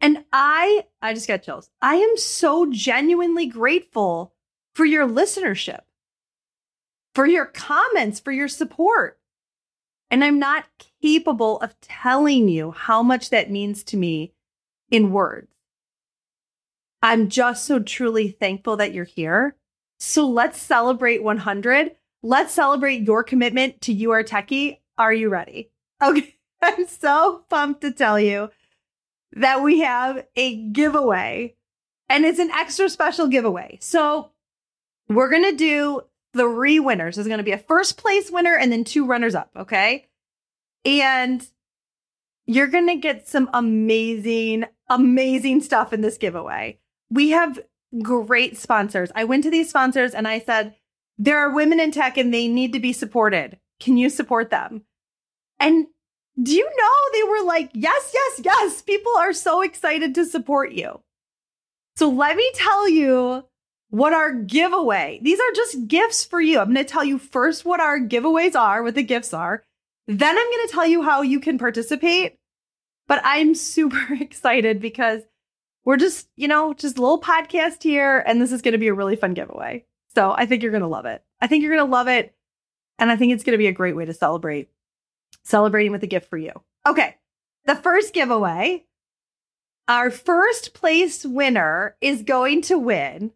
And 0.00 0.24
I, 0.32 0.86
I 1.00 1.14
just 1.14 1.28
got 1.28 1.42
chills. 1.42 1.70
I 1.80 1.96
am 1.96 2.16
so 2.16 2.66
genuinely 2.70 3.46
grateful 3.46 4.34
for 4.74 4.84
your 4.84 5.08
listenership 5.08 5.80
for 7.14 7.26
your 7.26 7.46
comments, 7.46 8.20
for 8.20 8.32
your 8.32 8.48
support. 8.48 9.18
And 10.10 10.22
I'm 10.22 10.38
not 10.38 10.64
capable 11.00 11.60
of 11.60 11.80
telling 11.80 12.48
you 12.48 12.72
how 12.72 13.02
much 13.02 13.30
that 13.30 13.50
means 13.50 13.82
to 13.84 13.96
me 13.96 14.34
in 14.90 15.12
words. 15.12 15.48
I'm 17.02 17.28
just 17.28 17.64
so 17.64 17.78
truly 17.78 18.28
thankful 18.28 18.76
that 18.76 18.92
you're 18.92 19.04
here. 19.04 19.56
So 19.98 20.26
let's 20.26 20.60
celebrate 20.60 21.22
100. 21.22 21.96
Let's 22.26 22.54
celebrate 22.54 23.02
your 23.02 23.22
commitment 23.22 23.82
to 23.82 23.92
You 23.92 24.12
Are 24.12 24.24
Techie. 24.24 24.78
Are 24.96 25.12
you 25.12 25.28
ready? 25.28 25.70
Okay. 26.02 26.36
I'm 26.62 26.86
so 26.86 27.44
pumped 27.50 27.82
to 27.82 27.92
tell 27.92 28.18
you 28.18 28.48
that 29.32 29.62
we 29.62 29.80
have 29.80 30.24
a 30.34 30.56
giveaway 30.70 31.54
and 32.08 32.24
it's 32.24 32.38
an 32.38 32.50
extra 32.50 32.88
special 32.88 33.26
giveaway. 33.26 33.76
So 33.82 34.30
we're 35.06 35.28
going 35.28 35.44
to 35.50 35.54
do 35.54 36.00
three 36.32 36.80
winners. 36.80 37.16
There's 37.16 37.26
going 37.26 37.38
to 37.38 37.44
be 37.44 37.52
a 37.52 37.58
first 37.58 37.98
place 37.98 38.30
winner 38.30 38.56
and 38.56 38.72
then 38.72 38.84
two 38.84 39.04
runners 39.04 39.34
up. 39.34 39.50
Okay. 39.54 40.06
And 40.86 41.46
you're 42.46 42.68
going 42.68 42.86
to 42.86 42.96
get 42.96 43.28
some 43.28 43.50
amazing, 43.52 44.64
amazing 44.88 45.60
stuff 45.60 45.92
in 45.92 46.00
this 46.00 46.16
giveaway. 46.16 46.78
We 47.10 47.30
have 47.30 47.60
great 48.02 48.56
sponsors. 48.56 49.12
I 49.14 49.24
went 49.24 49.44
to 49.44 49.50
these 49.50 49.68
sponsors 49.68 50.14
and 50.14 50.26
I 50.26 50.38
said, 50.38 50.74
there 51.18 51.38
are 51.38 51.54
women 51.54 51.80
in 51.80 51.90
tech 51.90 52.16
and 52.16 52.32
they 52.32 52.48
need 52.48 52.72
to 52.72 52.80
be 52.80 52.92
supported. 52.92 53.58
Can 53.80 53.96
you 53.96 54.10
support 54.10 54.50
them? 54.50 54.82
And 55.60 55.86
do 56.42 56.52
you 56.52 56.64
know 56.64 57.12
they 57.12 57.22
were 57.22 57.46
like, 57.46 57.70
yes, 57.74 58.10
yes, 58.12 58.40
yes. 58.44 58.82
People 58.82 59.16
are 59.16 59.32
so 59.32 59.62
excited 59.62 60.14
to 60.14 60.24
support 60.24 60.72
you. 60.72 61.00
So 61.96 62.08
let 62.10 62.36
me 62.36 62.50
tell 62.54 62.88
you 62.88 63.44
what 63.90 64.12
our 64.12 64.32
giveaway. 64.32 65.20
These 65.22 65.38
are 65.38 65.52
just 65.54 65.86
gifts 65.86 66.24
for 66.24 66.40
you. 66.40 66.58
I'm 66.58 66.72
going 66.72 66.84
to 66.84 66.84
tell 66.84 67.04
you 67.04 67.18
first 67.18 67.64
what 67.64 67.80
our 67.80 68.00
giveaways 68.00 68.56
are, 68.56 68.82
what 68.82 68.96
the 68.96 69.04
gifts 69.04 69.32
are. 69.32 69.62
Then 70.08 70.36
I'm 70.36 70.50
going 70.50 70.66
to 70.66 70.72
tell 70.72 70.86
you 70.86 71.02
how 71.02 71.22
you 71.22 71.38
can 71.38 71.58
participate. 71.58 72.36
But 73.06 73.20
I'm 73.22 73.54
super 73.54 74.14
excited 74.14 74.80
because 74.80 75.22
we're 75.84 75.98
just, 75.98 76.28
you 76.34 76.48
know, 76.48 76.74
just 76.74 76.98
a 76.98 77.00
little 77.00 77.20
podcast 77.20 77.82
here 77.82 78.24
and 78.26 78.40
this 78.40 78.50
is 78.50 78.62
going 78.62 78.72
to 78.72 78.78
be 78.78 78.88
a 78.88 78.94
really 78.94 79.16
fun 79.16 79.34
giveaway. 79.34 79.84
So 80.14 80.32
I 80.36 80.46
think 80.46 80.62
you're 80.62 80.72
going 80.72 80.82
to 80.82 80.88
love 80.88 81.06
it. 81.06 81.22
I 81.40 81.46
think 81.46 81.62
you're 81.62 81.74
going 81.74 81.86
to 81.86 81.92
love 81.92 82.08
it 82.08 82.34
and 82.98 83.10
I 83.10 83.16
think 83.16 83.32
it's 83.32 83.44
going 83.44 83.52
to 83.52 83.58
be 83.58 83.66
a 83.66 83.72
great 83.72 83.96
way 83.96 84.04
to 84.04 84.14
celebrate 84.14 84.70
celebrating 85.42 85.92
with 85.92 86.02
a 86.02 86.08
gift 86.08 86.28
for 86.28 86.38
you. 86.38 86.52
Okay. 86.86 87.16
The 87.66 87.74
first 87.74 88.14
giveaway, 88.14 88.84
our 89.88 90.10
first 90.10 90.74
place 90.74 91.24
winner 91.24 91.96
is 92.00 92.22
going 92.22 92.62
to 92.62 92.78
win 92.78 93.32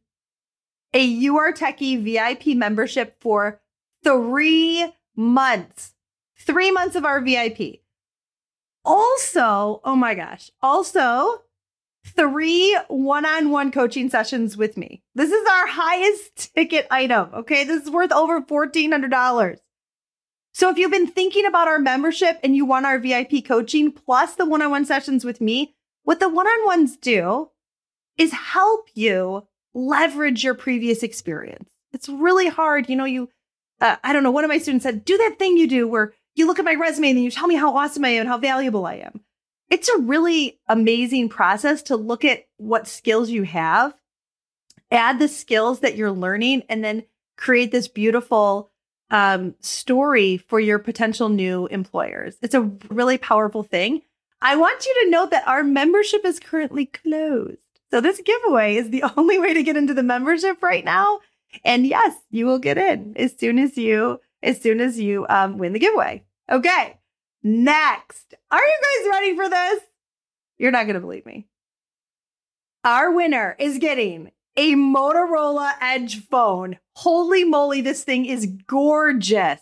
a 0.95 1.03
You 1.03 1.37
Are 1.39 1.53
Techie 1.53 2.03
VIP 2.03 2.57
membership 2.57 3.21
for 3.21 3.61
three 4.03 4.93
months. 5.17 5.95
Three 6.37 6.71
months 6.71 6.97
of 6.97 7.05
our 7.05 7.21
VIP. 7.21 7.81
Also, 8.85 9.81
oh 9.85 9.97
my 9.97 10.15
gosh, 10.15 10.51
also 10.63 11.43
three 12.09 12.79
one 12.89 13.25
on 13.25 13.51
one 13.51 13.71
coaching 13.71 14.11
sessions 14.11 14.57
with 14.57 14.77
me. 14.77 15.03
This 15.15 15.31
is 15.31 15.47
our 15.49 15.67
highest 15.67 16.55
ticket 16.55 16.87
item. 16.91 17.31
Okay. 17.35 17.65
This 17.65 17.85
is 17.85 17.91
worth 17.91 18.13
over 18.13 18.41
$1,400. 18.41 19.59
So 20.53 20.71
if 20.71 20.79
you've 20.79 20.91
been 20.91 21.07
thinking 21.07 21.47
about 21.47 21.69
our 21.69 21.79
membership 21.79 22.41
and 22.43 22.57
you 22.57 22.65
want 22.65 22.87
our 22.87 22.99
VIP 22.99 23.45
coaching 23.45 23.93
plus 23.93 24.35
the 24.35 24.47
one 24.47 24.63
on 24.63 24.71
one 24.71 24.85
sessions 24.85 25.25
with 25.25 25.41
me, 25.41 25.77
what 26.03 26.21
the 26.21 26.29
one 26.29 26.47
on 26.47 26.67
ones 26.67 26.97
do 26.97 27.51
is 28.17 28.33
help 28.33 28.89
you 28.95 29.47
leverage 29.75 30.43
your 30.43 30.55
previous 30.55 31.03
experience. 31.03 31.69
It's 31.93 32.09
really 32.09 32.49
hard. 32.49 32.89
You 32.89 32.97
know, 32.97 33.05
you, 33.05 33.31
uh, 33.81 33.97
I 34.03 34.13
don't 34.13 34.23
know, 34.23 34.31
one 34.31 34.45
of 34.45 34.49
my 34.49 34.59
students 34.59 34.83
said, 34.83 35.05
do 35.05 35.17
that 35.19 35.39
thing 35.39 35.57
you 35.57 35.69
do 35.69 35.87
where 35.87 36.13
you 36.35 36.47
look 36.47 36.59
at 36.59 36.65
my 36.65 36.75
resume 36.75 37.11
and 37.11 37.23
you 37.23 37.31
tell 37.31 37.47
me 37.47 37.55
how 37.55 37.77
awesome 37.77 38.05
I 38.05 38.11
am 38.11 38.21
and 38.23 38.29
how 38.29 38.39
valuable 38.39 38.87
I 38.87 38.95
am. 38.95 39.21
It's 39.71 39.89
a 39.89 39.99
really 39.99 40.59
amazing 40.69 41.29
process 41.29 41.83
to 41.85 41.97
look 41.97 42.25
at 42.25 42.47
what 42.57 42.89
skills 42.89 43.31
you 43.31 43.43
have, 43.43 43.95
add 44.91 45.19
the 45.19 45.29
skills 45.29 45.81
that 45.81 45.97
you're 45.97 46.13
learning, 46.13 46.63
and 46.69 46.83
then 46.83 47.05
create 47.37 47.71
this 47.71 47.89
beautiful 47.89 48.71
um, 49.11 49.55
story 49.61 50.37
for 50.37 50.61
your 50.61 50.79
potential 50.79 51.29
new 51.29 51.67
employers. 51.67 52.37
It's 52.43 52.55
a 52.55 52.71
really 52.89 53.19
powerful 53.19 53.63
thing. 53.63 54.03
I 54.41 54.57
want 54.57 54.87
you 54.87 54.95
to 55.05 55.11
know 55.11 55.27
that 55.27 55.47
our 55.49 55.63
membership 55.63 56.25
is 56.25 56.39
currently 56.39 56.87
closed. 56.87 57.59
So 57.91 58.01
this 58.01 58.21
giveaway 58.21 58.77
is 58.77 58.91
the 58.91 59.05
only 59.17 59.39
way 59.39 59.55
to 59.55 59.63
get 59.63 59.77
into 59.77 59.95
the 59.95 60.03
membership 60.03 60.63
right 60.63 60.85
now. 60.85 61.21
And 61.65 61.87
yes, 61.87 62.15
you 62.31 62.47
will 62.47 62.59
get 62.59 62.79
in 62.79 63.15
as 63.17 63.37
soon 63.37 63.59
as 63.59 63.77
you 63.77 64.21
as 64.43 64.61
soon 64.61 64.81
as 64.81 65.01
you 65.01 65.27
um, 65.29 65.59
win 65.59 65.73
the 65.73 65.79
giveaway. 65.79 66.25
Okay. 66.51 66.98
Next. 67.49 68.35
Are 68.51 68.61
you 68.61 68.79
guys 68.83 69.11
ready 69.11 69.35
for 69.35 69.49
this? 69.49 69.81
You're 70.59 70.71
not 70.71 70.85
going 70.85 70.97
to 70.97 71.01
believe 71.01 71.25
me. 71.25 71.47
Our 72.85 73.11
winner 73.11 73.57
is 73.59 73.79
getting 73.79 74.33
a 74.59 74.75
Motorola 74.75 75.73
Edge 75.81 76.27
phone. 76.27 76.79
Holy 76.97 77.45
moly, 77.45 77.81
this 77.81 78.05
thing 78.05 78.27
is 78.27 78.53
gorgeous. 78.67 79.61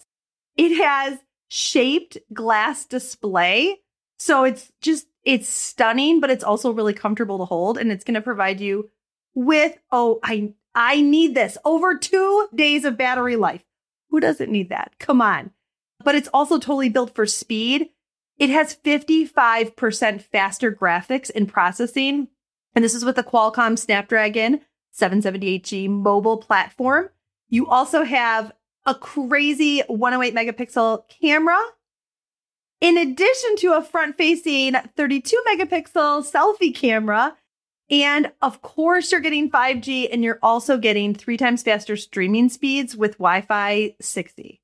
It 0.56 0.76
has 0.82 1.20
shaped 1.46 2.18
glass 2.32 2.86
display. 2.86 3.78
So 4.18 4.42
it's 4.42 4.72
just 4.80 5.06
it's 5.22 5.48
stunning, 5.48 6.18
but 6.18 6.30
it's 6.30 6.44
also 6.44 6.72
really 6.72 6.94
comfortable 6.94 7.38
to 7.38 7.44
hold 7.44 7.78
and 7.78 7.92
it's 7.92 8.04
going 8.04 8.14
to 8.14 8.20
provide 8.20 8.60
you 8.60 8.90
with 9.36 9.78
oh, 9.92 10.18
I 10.24 10.54
I 10.74 11.02
need 11.02 11.36
this. 11.36 11.56
Over 11.64 11.96
2 11.96 12.48
days 12.52 12.84
of 12.84 12.98
battery 12.98 13.36
life. 13.36 13.62
Who 14.10 14.18
doesn't 14.18 14.50
need 14.50 14.70
that? 14.70 14.94
Come 14.98 15.22
on. 15.22 15.52
But 16.04 16.14
it's 16.14 16.28
also 16.32 16.58
totally 16.58 16.88
built 16.88 17.14
for 17.14 17.26
speed. 17.26 17.90
It 18.38 18.50
has 18.50 18.76
55% 18.76 20.22
faster 20.22 20.72
graphics 20.72 21.30
and 21.34 21.48
processing. 21.48 22.28
And 22.74 22.84
this 22.84 22.94
is 22.94 23.04
with 23.04 23.16
the 23.16 23.24
Qualcomm 23.24 23.78
Snapdragon 23.78 24.60
778G 24.94 25.88
mobile 25.88 26.36
platform. 26.36 27.08
You 27.48 27.66
also 27.66 28.02
have 28.02 28.52
a 28.84 28.94
crazy 28.94 29.80
108 29.88 30.34
megapixel 30.34 31.08
camera. 31.08 31.58
In 32.80 32.98
addition 32.98 33.56
to 33.56 33.72
a 33.72 33.82
front 33.82 34.16
facing 34.16 34.74
32 34.96 35.42
megapixel 35.48 36.30
selfie 36.30 36.74
camera. 36.74 37.36
And 37.88 38.32
of 38.42 38.62
course, 38.62 39.12
you're 39.12 39.20
getting 39.20 39.50
5G 39.50 40.08
and 40.12 40.24
you're 40.24 40.40
also 40.42 40.76
getting 40.76 41.14
three 41.14 41.36
times 41.36 41.62
faster 41.62 41.96
streaming 41.96 42.48
speeds 42.48 42.96
with 42.96 43.12
Wi 43.12 43.42
Fi 43.42 43.94
6E. 44.02 44.58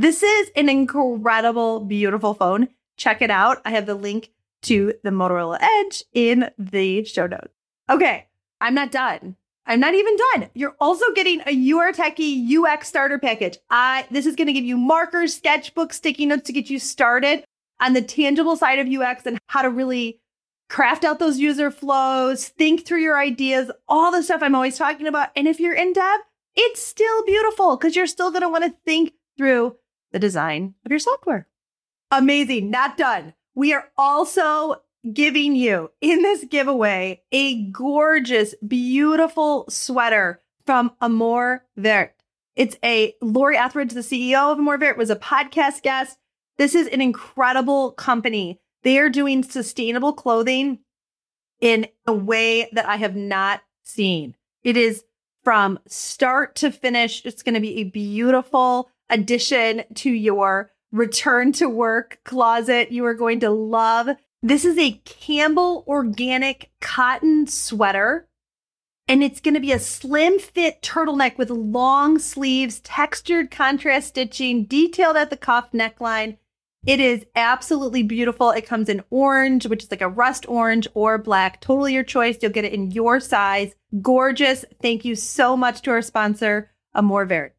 This 0.00 0.22
is 0.22 0.50
an 0.56 0.70
incredible, 0.70 1.80
beautiful 1.80 2.32
phone. 2.32 2.70
Check 2.96 3.20
it 3.20 3.30
out. 3.30 3.60
I 3.66 3.72
have 3.72 3.84
the 3.84 3.94
link 3.94 4.30
to 4.62 4.94
the 5.04 5.10
Motorola 5.10 5.58
Edge 5.60 6.04
in 6.14 6.50
the 6.56 7.04
show 7.04 7.26
notes. 7.26 7.52
Okay, 7.90 8.26
I'm 8.62 8.72
not 8.72 8.92
done. 8.92 9.36
I'm 9.66 9.78
not 9.78 9.92
even 9.92 10.16
done. 10.16 10.48
You're 10.54 10.74
also 10.80 11.04
getting 11.12 11.40
a 11.40 11.50
UR 11.50 11.92
Techie 11.92 12.50
UX 12.50 12.88
starter 12.88 13.18
package. 13.18 13.58
I 13.68 14.06
this 14.10 14.24
is 14.24 14.36
going 14.36 14.46
to 14.46 14.54
give 14.54 14.64
you 14.64 14.78
markers, 14.78 15.38
sketchbooks, 15.38 15.92
sticky 15.92 16.24
notes 16.24 16.46
to 16.46 16.54
get 16.54 16.70
you 16.70 16.78
started 16.78 17.44
on 17.78 17.92
the 17.92 18.00
tangible 18.00 18.56
side 18.56 18.78
of 18.78 18.88
UX 18.88 19.26
and 19.26 19.38
how 19.48 19.60
to 19.60 19.68
really 19.68 20.18
craft 20.70 21.04
out 21.04 21.18
those 21.18 21.36
user 21.36 21.70
flows, 21.70 22.48
think 22.48 22.86
through 22.86 23.02
your 23.02 23.18
ideas, 23.18 23.70
all 23.86 24.10
the 24.10 24.22
stuff 24.22 24.42
I'm 24.42 24.54
always 24.54 24.78
talking 24.78 25.06
about. 25.06 25.28
And 25.36 25.46
if 25.46 25.60
you're 25.60 25.74
in 25.74 25.92
dev, 25.92 26.20
it's 26.56 26.82
still 26.82 27.22
beautiful 27.26 27.76
because 27.76 27.94
you're 27.94 28.06
still 28.06 28.30
going 28.30 28.40
to 28.40 28.48
want 28.48 28.64
to 28.64 28.74
think 28.86 29.12
through 29.36 29.76
the 30.12 30.18
design 30.18 30.74
of 30.84 30.90
your 30.90 30.98
software. 30.98 31.46
Amazing. 32.10 32.70
Not 32.70 32.96
done. 32.96 33.34
We 33.54 33.72
are 33.72 33.88
also 33.96 34.82
giving 35.12 35.56
you 35.56 35.90
in 36.00 36.22
this 36.22 36.44
giveaway 36.44 37.22
a 37.32 37.62
gorgeous, 37.70 38.54
beautiful 38.66 39.66
sweater 39.68 40.40
from 40.66 40.92
Amour 41.00 41.64
Vert. 41.76 42.14
It's 42.56 42.76
a 42.84 43.14
Lori 43.22 43.56
Etheridge, 43.56 43.92
the 43.92 44.00
CEO 44.00 44.52
of 44.52 44.58
Amour 44.58 44.78
Vert, 44.78 44.98
was 44.98 45.10
a 45.10 45.16
podcast 45.16 45.82
guest. 45.82 46.18
This 46.58 46.74
is 46.74 46.88
an 46.88 47.00
incredible 47.00 47.92
company. 47.92 48.60
They 48.82 48.98
are 48.98 49.08
doing 49.08 49.42
sustainable 49.42 50.12
clothing 50.12 50.80
in 51.60 51.86
a 52.06 52.12
way 52.12 52.68
that 52.72 52.86
I 52.86 52.96
have 52.96 53.16
not 53.16 53.62
seen. 53.82 54.36
It 54.62 54.76
is 54.76 55.04
from 55.42 55.78
start 55.86 56.54
to 56.56 56.70
finish. 56.70 57.24
It's 57.24 57.42
going 57.42 57.54
to 57.54 57.60
be 57.60 57.78
a 57.78 57.84
beautiful 57.84 58.90
addition 59.10 59.84
to 59.96 60.10
your 60.10 60.70
return 60.92 61.52
to 61.52 61.68
work 61.68 62.20
closet. 62.24 62.92
You 62.92 63.04
are 63.04 63.14
going 63.14 63.40
to 63.40 63.50
love. 63.50 64.08
This 64.42 64.64
is 64.64 64.78
a 64.78 65.00
Campbell 65.04 65.84
organic 65.86 66.70
cotton 66.80 67.46
sweater. 67.46 68.26
And 69.06 69.24
it's 69.24 69.40
going 69.40 69.54
to 69.54 69.60
be 69.60 69.72
a 69.72 69.78
slim 69.80 70.38
fit 70.38 70.82
turtleneck 70.82 71.36
with 71.36 71.50
long 71.50 72.18
sleeves, 72.20 72.78
textured 72.80 73.50
contrast 73.50 74.08
stitching, 74.08 74.66
detailed 74.66 75.16
at 75.16 75.30
the 75.30 75.36
cuff 75.36 75.72
neckline. 75.72 76.38
It 76.86 77.00
is 77.00 77.26
absolutely 77.34 78.04
beautiful. 78.04 78.50
It 78.50 78.66
comes 78.66 78.88
in 78.88 79.02
orange, 79.10 79.66
which 79.66 79.82
is 79.82 79.90
like 79.90 80.00
a 80.00 80.08
rust 80.08 80.48
orange 80.48 80.88
or 80.94 81.18
black. 81.18 81.60
Totally 81.60 81.92
your 81.92 82.04
choice. 82.04 82.38
You'll 82.40 82.52
get 82.52 82.64
it 82.64 82.72
in 82.72 82.92
your 82.92 83.20
size. 83.20 83.74
Gorgeous. 84.00 84.64
Thank 84.80 85.04
you 85.04 85.14
so 85.14 85.56
much 85.56 85.82
to 85.82 85.90
our 85.90 86.02
sponsor, 86.02 86.70
Amour 86.94 87.26
Vert. 87.26 87.56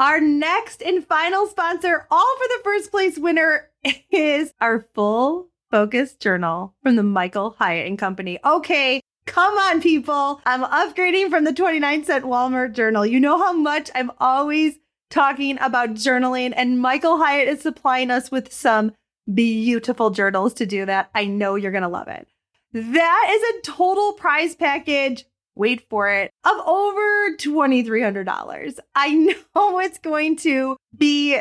Our 0.00 0.20
next 0.20 0.82
and 0.82 1.06
final 1.06 1.46
sponsor, 1.46 2.06
all 2.10 2.36
for 2.36 2.48
the 2.48 2.60
first 2.64 2.90
place 2.90 3.16
winner, 3.16 3.70
is 4.10 4.52
our 4.60 4.86
full 4.92 5.50
focus 5.70 6.14
journal 6.14 6.74
from 6.82 6.96
the 6.96 7.04
Michael 7.04 7.54
Hyatt 7.60 7.86
and 7.86 7.96
Company. 7.96 8.40
Okay, 8.44 9.00
come 9.26 9.56
on, 9.56 9.80
people. 9.80 10.40
I'm 10.46 10.64
upgrading 10.64 11.30
from 11.30 11.44
the 11.44 11.52
29 11.52 12.04
cent 12.04 12.24
Walmart 12.24 12.72
journal. 12.72 13.06
You 13.06 13.20
know 13.20 13.38
how 13.38 13.52
much 13.52 13.88
I'm 13.94 14.10
always 14.18 14.80
talking 15.10 15.58
about 15.60 15.90
journaling, 15.90 16.52
and 16.56 16.80
Michael 16.80 17.18
Hyatt 17.18 17.46
is 17.46 17.60
supplying 17.60 18.10
us 18.10 18.32
with 18.32 18.52
some 18.52 18.92
beautiful 19.32 20.10
journals 20.10 20.54
to 20.54 20.66
do 20.66 20.86
that. 20.86 21.08
I 21.14 21.26
know 21.26 21.54
you're 21.54 21.70
going 21.70 21.82
to 21.82 21.88
love 21.88 22.08
it. 22.08 22.26
That 22.72 23.30
is 23.30 23.42
a 23.42 23.62
total 23.62 24.14
prize 24.14 24.56
package 24.56 25.24
wait 25.56 25.88
for 25.88 26.08
it, 26.08 26.30
of 26.44 26.56
over 26.66 27.36
$2,300. 27.36 28.78
I 28.94 29.14
know 29.54 29.78
it's 29.78 29.98
going 29.98 30.36
to 30.36 30.76
be 30.96 31.40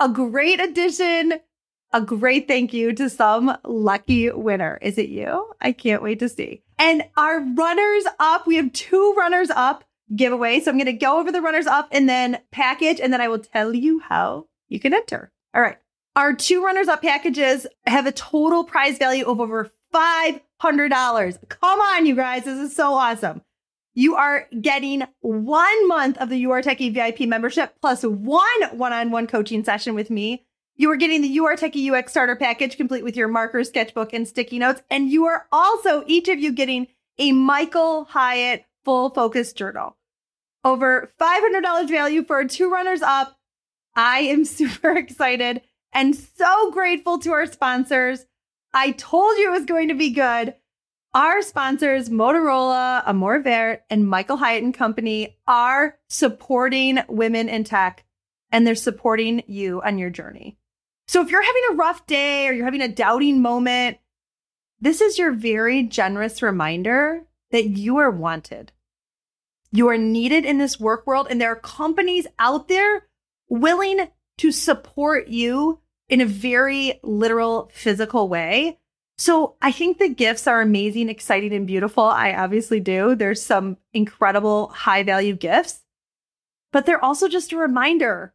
a 0.00 0.08
great 0.08 0.60
addition, 0.60 1.34
a 1.92 2.00
great 2.00 2.46
thank 2.46 2.72
you 2.72 2.92
to 2.94 3.10
some 3.10 3.56
lucky 3.64 4.30
winner. 4.30 4.78
Is 4.82 4.98
it 4.98 5.08
you? 5.08 5.52
I 5.60 5.72
can't 5.72 6.02
wait 6.02 6.18
to 6.20 6.28
see. 6.28 6.62
And 6.78 7.04
our 7.16 7.40
runners 7.40 8.04
up, 8.18 8.46
we 8.46 8.56
have 8.56 8.72
two 8.72 9.14
runners 9.16 9.50
up 9.50 9.84
giveaway. 10.14 10.60
So 10.60 10.70
I'm 10.70 10.76
going 10.76 10.86
to 10.86 10.92
go 10.92 11.18
over 11.18 11.32
the 11.32 11.42
runners 11.42 11.66
up 11.66 11.88
and 11.90 12.08
then 12.08 12.40
package, 12.50 13.00
and 13.00 13.12
then 13.12 13.20
I 13.20 13.28
will 13.28 13.40
tell 13.40 13.74
you 13.74 14.00
how 14.00 14.46
you 14.68 14.78
can 14.78 14.94
enter. 14.94 15.32
All 15.54 15.62
right. 15.62 15.78
Our 16.16 16.34
two 16.34 16.64
runners 16.64 16.88
up 16.88 17.02
packages 17.02 17.66
have 17.86 18.06
a 18.06 18.12
total 18.12 18.64
prize 18.64 18.98
value 18.98 19.24
of 19.24 19.40
over 19.40 19.70
$500. 19.94 21.48
Come 21.48 21.80
on, 21.80 22.06
you 22.06 22.16
guys. 22.16 22.44
This 22.44 22.58
is 22.58 22.74
so 22.74 22.94
awesome 22.94 23.42
you 23.98 24.14
are 24.14 24.46
getting 24.60 25.02
one 25.22 25.88
month 25.88 26.16
of 26.18 26.28
the 26.28 26.46
UR 26.46 26.62
Techie 26.62 26.94
VIP 26.94 27.28
membership 27.28 27.74
plus 27.80 28.04
one 28.04 28.62
one 28.70 28.92
on 28.92 29.10
one 29.10 29.26
coaching 29.26 29.64
session 29.64 29.96
with 29.96 30.08
me. 30.08 30.46
You 30.76 30.88
are 30.92 30.96
getting 30.96 31.20
the 31.20 31.36
UR 31.40 31.56
Techie 31.56 31.90
UX 31.90 32.12
starter 32.12 32.36
package 32.36 32.76
complete 32.76 33.02
with 33.02 33.16
your 33.16 33.26
marker, 33.26 33.64
sketchbook, 33.64 34.12
and 34.12 34.28
sticky 34.28 34.60
notes. 34.60 34.82
And 34.88 35.10
you 35.10 35.24
are 35.24 35.48
also, 35.50 36.04
each 36.06 36.28
of 36.28 36.38
you, 36.38 36.52
getting 36.52 36.86
a 37.18 37.32
Michael 37.32 38.04
Hyatt 38.04 38.66
full 38.84 39.10
focus 39.10 39.52
journal. 39.52 39.96
Over 40.62 41.12
$500 41.20 41.88
value 41.88 42.22
for 42.22 42.44
two 42.44 42.70
runners 42.70 43.02
up. 43.02 43.36
I 43.96 44.20
am 44.20 44.44
super 44.44 44.96
excited 44.96 45.60
and 45.92 46.14
so 46.14 46.70
grateful 46.70 47.18
to 47.18 47.32
our 47.32 47.46
sponsors. 47.46 48.26
I 48.72 48.92
told 48.92 49.38
you 49.38 49.48
it 49.48 49.58
was 49.58 49.64
going 49.64 49.88
to 49.88 49.94
be 49.94 50.10
good. 50.10 50.54
Our 51.14 51.40
sponsors, 51.40 52.10
Motorola, 52.10 53.02
Amour 53.06 53.40
Vert, 53.40 53.82
and 53.88 54.08
Michael 54.08 54.36
Hyatt 54.36 54.62
and 54.62 54.74
Company, 54.74 55.38
are 55.46 55.98
supporting 56.08 56.98
women 57.08 57.48
in 57.48 57.64
tech 57.64 58.04
and 58.52 58.66
they're 58.66 58.74
supporting 58.74 59.42
you 59.46 59.80
on 59.82 59.98
your 59.98 60.10
journey. 60.10 60.58
So 61.06 61.22
if 61.22 61.30
you're 61.30 61.42
having 61.42 61.62
a 61.70 61.74
rough 61.76 62.06
day 62.06 62.46
or 62.46 62.52
you're 62.52 62.66
having 62.66 62.82
a 62.82 62.88
doubting 62.88 63.40
moment, 63.40 63.98
this 64.80 65.00
is 65.00 65.18
your 65.18 65.32
very 65.32 65.82
generous 65.82 66.42
reminder 66.42 67.24
that 67.50 67.68
you 67.68 67.96
are 67.96 68.10
wanted. 68.10 68.72
You 69.72 69.88
are 69.88 69.98
needed 69.98 70.44
in 70.44 70.58
this 70.58 70.78
work 70.78 71.06
world, 71.06 71.26
and 71.30 71.40
there 71.40 71.52
are 71.52 71.56
companies 71.56 72.26
out 72.38 72.68
there 72.68 73.06
willing 73.48 74.08
to 74.38 74.52
support 74.52 75.28
you 75.28 75.80
in 76.08 76.20
a 76.20 76.26
very 76.26 77.00
literal, 77.02 77.70
physical 77.72 78.28
way 78.28 78.78
so 79.18 79.56
I 79.60 79.72
think 79.72 79.98
the 79.98 80.08
gifts 80.08 80.46
are 80.46 80.60
amazing, 80.60 81.08
exciting, 81.08 81.52
and 81.52 81.66
beautiful. 81.66 82.04
I 82.04 82.32
obviously 82.32 82.78
do. 82.78 83.16
There's 83.16 83.42
some 83.42 83.76
incredible 83.92 84.68
high 84.68 85.02
value 85.02 85.34
gifts, 85.34 85.82
but 86.72 86.86
they're 86.86 87.04
also 87.04 87.28
just 87.28 87.52
a 87.52 87.56
reminder 87.56 88.32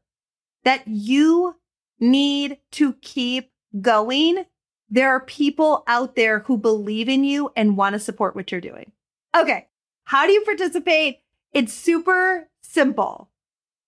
that 0.65 0.86
you 0.86 1.56
need 2.00 2.58
to 2.72 2.93
keep 3.02 3.52
going. 3.82 4.43
There 4.89 5.10
are 5.10 5.22
people 5.22 5.84
out 5.88 6.15
there 6.15 6.39
who 6.39 6.58
believe 6.58 7.08
in 7.08 7.24
you 7.24 7.52
and 7.56 7.78
want 7.78 7.93
to 7.93 8.00
support 8.00 8.36
what 8.36 8.52
you're 8.52 8.62
doing. 8.62 8.91
Okay. 9.36 9.67
How 10.04 10.28
do 10.28 10.34
you 10.34 10.41
participate? 10.41 11.22
It's 11.54 11.74
super 11.74 12.50
simple, 12.62 13.30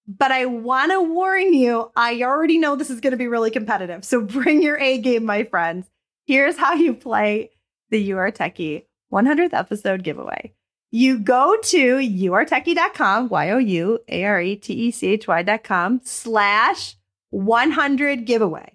but 0.08 0.32
I 0.32 0.46
want 0.46 0.92
to 0.92 1.02
warn 1.02 1.54
you, 1.54 1.92
I 1.96 2.22
already 2.22 2.58
know 2.58 2.76
this 2.76 2.90
is 2.90 3.02
going 3.02 3.12
to 3.12 3.18
be 3.18 3.28
really 3.28 3.52
competitive. 3.52 4.06
So 4.06 4.22
bring 4.22 4.62
your 4.62 4.78
A 4.78 4.98
game, 5.00 5.26
my 5.26 5.44
friends. 5.44 5.90
Here's 6.28 6.58
how 6.58 6.74
you 6.74 6.96
play 6.96 7.52
the 7.92 8.02
You 8.02 8.18
Are 8.18 8.32
Techie 8.32 8.86
100th 9.14 9.54
episode 9.54 10.04
giveaway. 10.04 10.56
You 10.90 11.20
go 11.20 11.56
to 11.56 11.98
youaretechy.com, 11.98 13.30
Y 13.30 13.50
O 13.52 13.60
U 13.60 14.00
A 14.10 14.24
R 14.24 14.42
E 14.42 14.56
T 14.56 14.74
E 14.74 14.90
C 14.90 15.08
H 15.10 15.28
Y.com 15.28 16.02
slash 16.04 16.98
100 17.30 18.26
giveaway. 18.26 18.72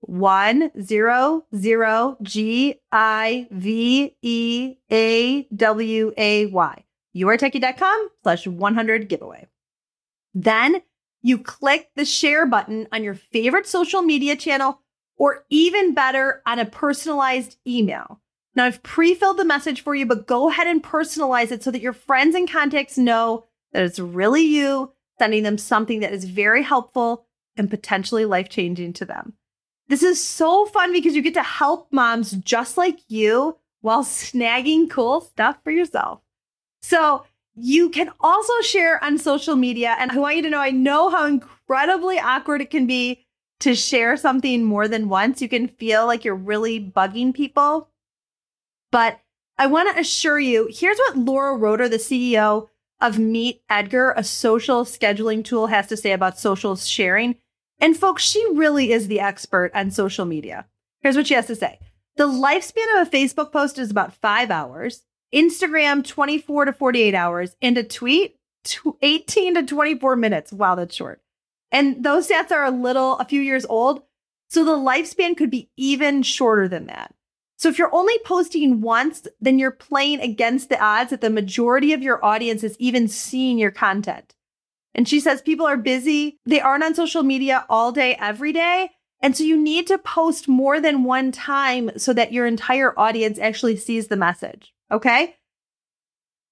100 0.00 1.42
G 2.22 2.74
I 2.92 3.48
V 3.50 4.16
E 4.22 4.74
A 4.90 5.42
W 5.54 6.12
A 6.16 6.46
Y. 6.46 6.84
youaretechy.com 7.14 8.08
slash 8.22 8.46
100 8.46 9.08
giveaway. 9.10 9.46
Then 10.32 10.80
you 11.20 11.36
click 11.38 11.90
the 11.94 12.06
share 12.06 12.46
button 12.46 12.88
on 12.90 13.04
your 13.04 13.14
favorite 13.14 13.66
social 13.66 14.00
media 14.00 14.34
channel 14.36 14.80
or 15.16 15.44
even 15.50 15.94
better, 15.94 16.42
on 16.46 16.58
a 16.58 16.66
personalized 16.66 17.56
email. 17.66 18.20
Now, 18.54 18.64
I've 18.64 18.82
pre 18.82 19.14
filled 19.14 19.38
the 19.38 19.44
message 19.44 19.82
for 19.82 19.94
you, 19.94 20.06
but 20.06 20.26
go 20.26 20.48
ahead 20.50 20.66
and 20.66 20.82
personalize 20.82 21.50
it 21.50 21.62
so 21.62 21.70
that 21.70 21.82
your 21.82 21.92
friends 21.92 22.34
and 22.34 22.50
contacts 22.50 22.96
know 22.96 23.44
that 23.72 23.84
it's 23.84 23.98
really 23.98 24.42
you 24.42 24.92
sending 25.18 25.42
them 25.42 25.58
something 25.58 26.00
that 26.00 26.12
is 26.12 26.24
very 26.24 26.62
helpful 26.62 27.26
and 27.56 27.70
potentially 27.70 28.24
life 28.24 28.48
changing 28.48 28.92
to 28.94 29.04
them. 29.04 29.34
This 29.88 30.02
is 30.02 30.22
so 30.22 30.66
fun 30.66 30.92
because 30.92 31.14
you 31.14 31.22
get 31.22 31.34
to 31.34 31.42
help 31.42 31.92
moms 31.92 32.32
just 32.32 32.76
like 32.76 32.98
you 33.08 33.56
while 33.80 34.04
snagging 34.04 34.90
cool 34.90 35.20
stuff 35.20 35.58
for 35.62 35.70
yourself. 35.70 36.20
So 36.82 37.24
You 37.58 37.88
can 37.88 38.10
also 38.20 38.52
share 38.60 39.02
on 39.02 39.16
social 39.16 39.56
media. 39.56 39.96
And 39.98 40.12
I 40.12 40.18
want 40.18 40.36
you 40.36 40.42
to 40.42 40.50
know 40.50 40.60
I 40.60 40.70
know 40.70 41.08
how 41.08 41.24
incredibly 41.24 42.18
awkward 42.18 42.60
it 42.60 42.70
can 42.70 42.86
be 42.86 43.25
to 43.60 43.74
share 43.74 44.16
something 44.16 44.64
more 44.64 44.88
than 44.88 45.08
once. 45.08 45.40
You 45.40 45.48
can 45.48 45.68
feel 45.68 46.06
like 46.06 46.24
you're 46.24 46.34
really 46.34 46.80
bugging 46.80 47.34
people. 47.34 47.88
But 48.90 49.20
I 49.58 49.66
want 49.66 49.92
to 49.92 50.00
assure 50.00 50.38
you 50.38 50.68
here's 50.70 50.98
what 50.98 51.16
Laura 51.16 51.56
Roeder, 51.56 51.88
the 51.88 51.96
CEO 51.96 52.68
of 53.00 53.18
Meet 53.18 53.62
Edgar, 53.68 54.12
a 54.16 54.24
social 54.24 54.84
scheduling 54.84 55.44
tool, 55.44 55.68
has 55.68 55.86
to 55.88 55.96
say 55.96 56.12
about 56.12 56.38
social 56.38 56.76
sharing. 56.76 57.36
And 57.78 57.96
folks, 57.96 58.22
she 58.22 58.44
really 58.54 58.92
is 58.92 59.08
the 59.08 59.20
expert 59.20 59.70
on 59.74 59.90
social 59.90 60.24
media. 60.24 60.66
Here's 61.00 61.16
what 61.16 61.26
she 61.26 61.34
has 61.34 61.46
to 61.46 61.56
say 61.56 61.78
The 62.16 62.26
lifespan 62.26 63.00
of 63.00 63.06
a 63.06 63.10
Facebook 63.10 63.52
post 63.52 63.78
is 63.78 63.90
about 63.90 64.14
five 64.14 64.50
hours, 64.50 65.02
Instagram, 65.34 66.06
24 66.06 66.66
to 66.66 66.72
48 66.72 67.14
hours, 67.14 67.56
and 67.60 67.76
a 67.76 67.82
tweet, 67.82 68.36
18 69.02 69.54
to 69.54 69.62
24 69.62 70.16
minutes. 70.16 70.52
Wow, 70.52 70.74
that's 70.74 70.94
short. 70.94 71.20
And 71.72 72.04
those 72.04 72.28
stats 72.28 72.52
are 72.52 72.64
a 72.64 72.70
little, 72.70 73.18
a 73.18 73.24
few 73.24 73.40
years 73.40 73.66
old. 73.66 74.02
So 74.48 74.64
the 74.64 74.76
lifespan 74.76 75.36
could 75.36 75.50
be 75.50 75.70
even 75.76 76.22
shorter 76.22 76.68
than 76.68 76.86
that. 76.86 77.14
So 77.58 77.68
if 77.68 77.78
you're 77.78 77.94
only 77.94 78.18
posting 78.24 78.80
once, 78.82 79.26
then 79.40 79.58
you're 79.58 79.70
playing 79.70 80.20
against 80.20 80.68
the 80.68 80.80
odds 80.82 81.10
that 81.10 81.22
the 81.22 81.30
majority 81.30 81.92
of 81.92 82.02
your 82.02 82.24
audience 82.24 82.62
is 82.62 82.76
even 82.78 83.08
seeing 83.08 83.58
your 83.58 83.70
content. 83.70 84.34
And 84.94 85.08
she 85.08 85.20
says 85.20 85.42
people 85.42 85.66
are 85.66 85.76
busy. 85.76 86.38
They 86.44 86.60
aren't 86.60 86.84
on 86.84 86.94
social 86.94 87.22
media 87.22 87.64
all 87.68 87.92
day, 87.92 88.16
every 88.20 88.52
day. 88.52 88.90
And 89.20 89.36
so 89.36 89.44
you 89.44 89.56
need 89.56 89.86
to 89.88 89.98
post 89.98 90.48
more 90.48 90.80
than 90.80 91.04
one 91.04 91.32
time 91.32 91.90
so 91.98 92.12
that 92.12 92.32
your 92.32 92.46
entire 92.46 92.98
audience 92.98 93.38
actually 93.38 93.76
sees 93.76 94.08
the 94.08 94.16
message. 94.16 94.74
Okay. 94.90 95.36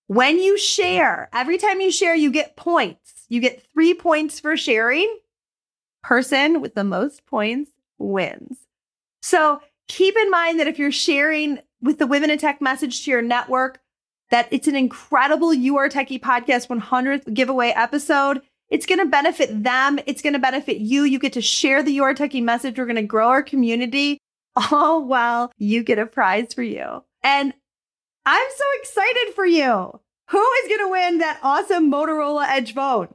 When 0.06 0.38
you 0.38 0.58
share, 0.58 1.28
every 1.32 1.58
time 1.58 1.80
you 1.80 1.90
share, 1.90 2.14
you 2.14 2.30
get 2.30 2.56
points. 2.56 3.13
You 3.34 3.40
get 3.40 3.66
three 3.72 3.94
points 3.94 4.38
for 4.38 4.56
sharing. 4.56 5.18
Person 6.04 6.60
with 6.60 6.74
the 6.74 6.84
most 6.84 7.26
points 7.26 7.72
wins. 7.98 8.58
So 9.22 9.60
keep 9.88 10.16
in 10.16 10.30
mind 10.30 10.60
that 10.60 10.68
if 10.68 10.78
you're 10.78 10.92
sharing 10.92 11.58
with 11.82 11.98
the 11.98 12.06
Women 12.06 12.30
in 12.30 12.38
Tech 12.38 12.60
message 12.60 13.04
to 13.04 13.10
your 13.10 13.22
network, 13.22 13.80
that 14.30 14.46
it's 14.52 14.68
an 14.68 14.76
incredible 14.76 15.52
You 15.52 15.76
Are 15.78 15.88
Techie 15.88 16.20
podcast 16.20 16.68
100th 16.68 17.34
giveaway 17.34 17.70
episode. 17.70 18.40
It's 18.68 18.86
going 18.86 19.00
to 19.00 19.06
benefit 19.06 19.64
them. 19.64 19.98
It's 20.06 20.22
going 20.22 20.34
to 20.34 20.38
benefit 20.38 20.78
you. 20.78 21.02
You 21.02 21.18
get 21.18 21.32
to 21.32 21.42
share 21.42 21.82
the 21.82 21.92
You 21.92 22.04
Are 22.04 22.14
Techie 22.14 22.42
message. 22.42 22.78
We're 22.78 22.86
going 22.86 22.96
to 22.96 23.02
grow 23.02 23.30
our 23.30 23.42
community 23.42 24.18
all 24.70 25.04
while 25.04 25.50
you 25.58 25.82
get 25.82 25.98
a 25.98 26.06
prize 26.06 26.54
for 26.54 26.62
you. 26.62 27.02
And 27.24 27.52
I'm 28.24 28.48
so 28.56 28.64
excited 28.80 29.34
for 29.34 29.44
you. 29.44 30.00
Who 30.30 30.38
is 30.38 30.68
going 30.68 30.86
to 30.86 30.90
win 30.90 31.18
that 31.18 31.40
awesome 31.42 31.90
Motorola 31.90 32.46
Edge 32.48 32.74
phone? 32.74 33.08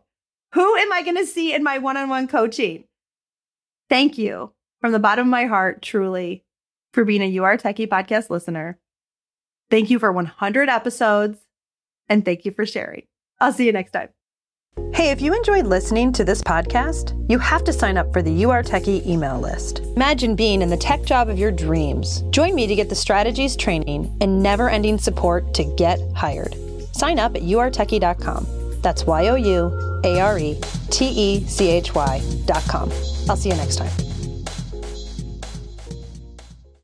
Who 0.54 0.76
am 0.78 0.92
I 0.92 1.04
going 1.04 1.18
to 1.18 1.26
see 1.26 1.54
in 1.54 1.64
my 1.64 1.78
one 1.78 1.98
on 1.98 2.10
one 2.10 2.28
coaching? 2.28 2.86
Thank 3.90 4.18
you 4.18 4.54
from 4.82 4.92
the 4.92 5.00
bottom 5.00 5.28
of 5.28 5.32
my 5.32 5.46
heart, 5.46 5.82
truly 5.82 6.44
for 6.94 7.06
being 7.06 7.22
a 7.22 7.26
You 7.26 7.44
Are 7.44 7.58
Techie 7.58 7.88
podcast 7.88 8.30
listener. 8.30 8.80
Thank 9.70 9.90
you 9.92 10.00
for 10.00 10.12
100 10.12 10.70
episodes 10.70 11.40
and 12.08 12.26
thank 12.26 12.46
you 12.46 12.52
for 12.52 12.66
sharing. 12.66 13.04
I'll 13.40 13.54
see 13.54 13.68
you 13.68 13.72
next 13.72 13.92
time. 13.92 14.10
Hey, 14.94 15.12
if 15.12 15.22
you 15.22 15.36
enjoyed 15.36 15.68
listening 15.68 16.12
to 16.14 16.24
this 16.24 16.42
podcast, 16.42 17.14
you 17.30 17.38
have 17.38 17.64
to 17.66 17.74
sign 17.74 17.98
up 17.98 18.12
for 18.12 18.22
the 18.22 18.32
You 18.32 18.50
Are 18.50 18.64
Techie 18.64 19.06
email 19.06 19.40
list. 19.40 19.80
Imagine 19.96 20.36
being 20.36 20.62
in 20.64 20.70
the 20.70 20.78
tech 20.78 21.04
job 21.04 21.30
of 21.30 21.38
your 21.38 21.52
dreams. 21.52 22.24
Join 22.32 22.56
me 22.56 22.66
to 22.66 22.76
get 22.76 22.90
the 22.90 22.96
strategies, 22.96 23.56
training, 23.56 24.16
and 24.20 24.42
never 24.42 24.70
ending 24.70 24.98
support 24.98 25.54
to 25.54 25.64
get 25.76 26.00
hired. 26.16 26.56
Sign 26.94 27.20
up 27.20 27.36
at 27.36 27.44
youaretechy.com. 27.44 28.48
That's 28.82 29.06
Y 29.06 29.28
O 29.28 29.36
U 29.36 29.89
A 30.04 30.20
R 30.20 30.40
E 30.40 30.60
T 30.90 31.06
E 31.06 31.48
C 31.48 31.70
H 31.70 31.94
com. 32.68 32.90
I'll 33.28 33.36
see 33.36 33.50
you 33.50 33.56
next 33.56 33.78
time. 33.78 34.09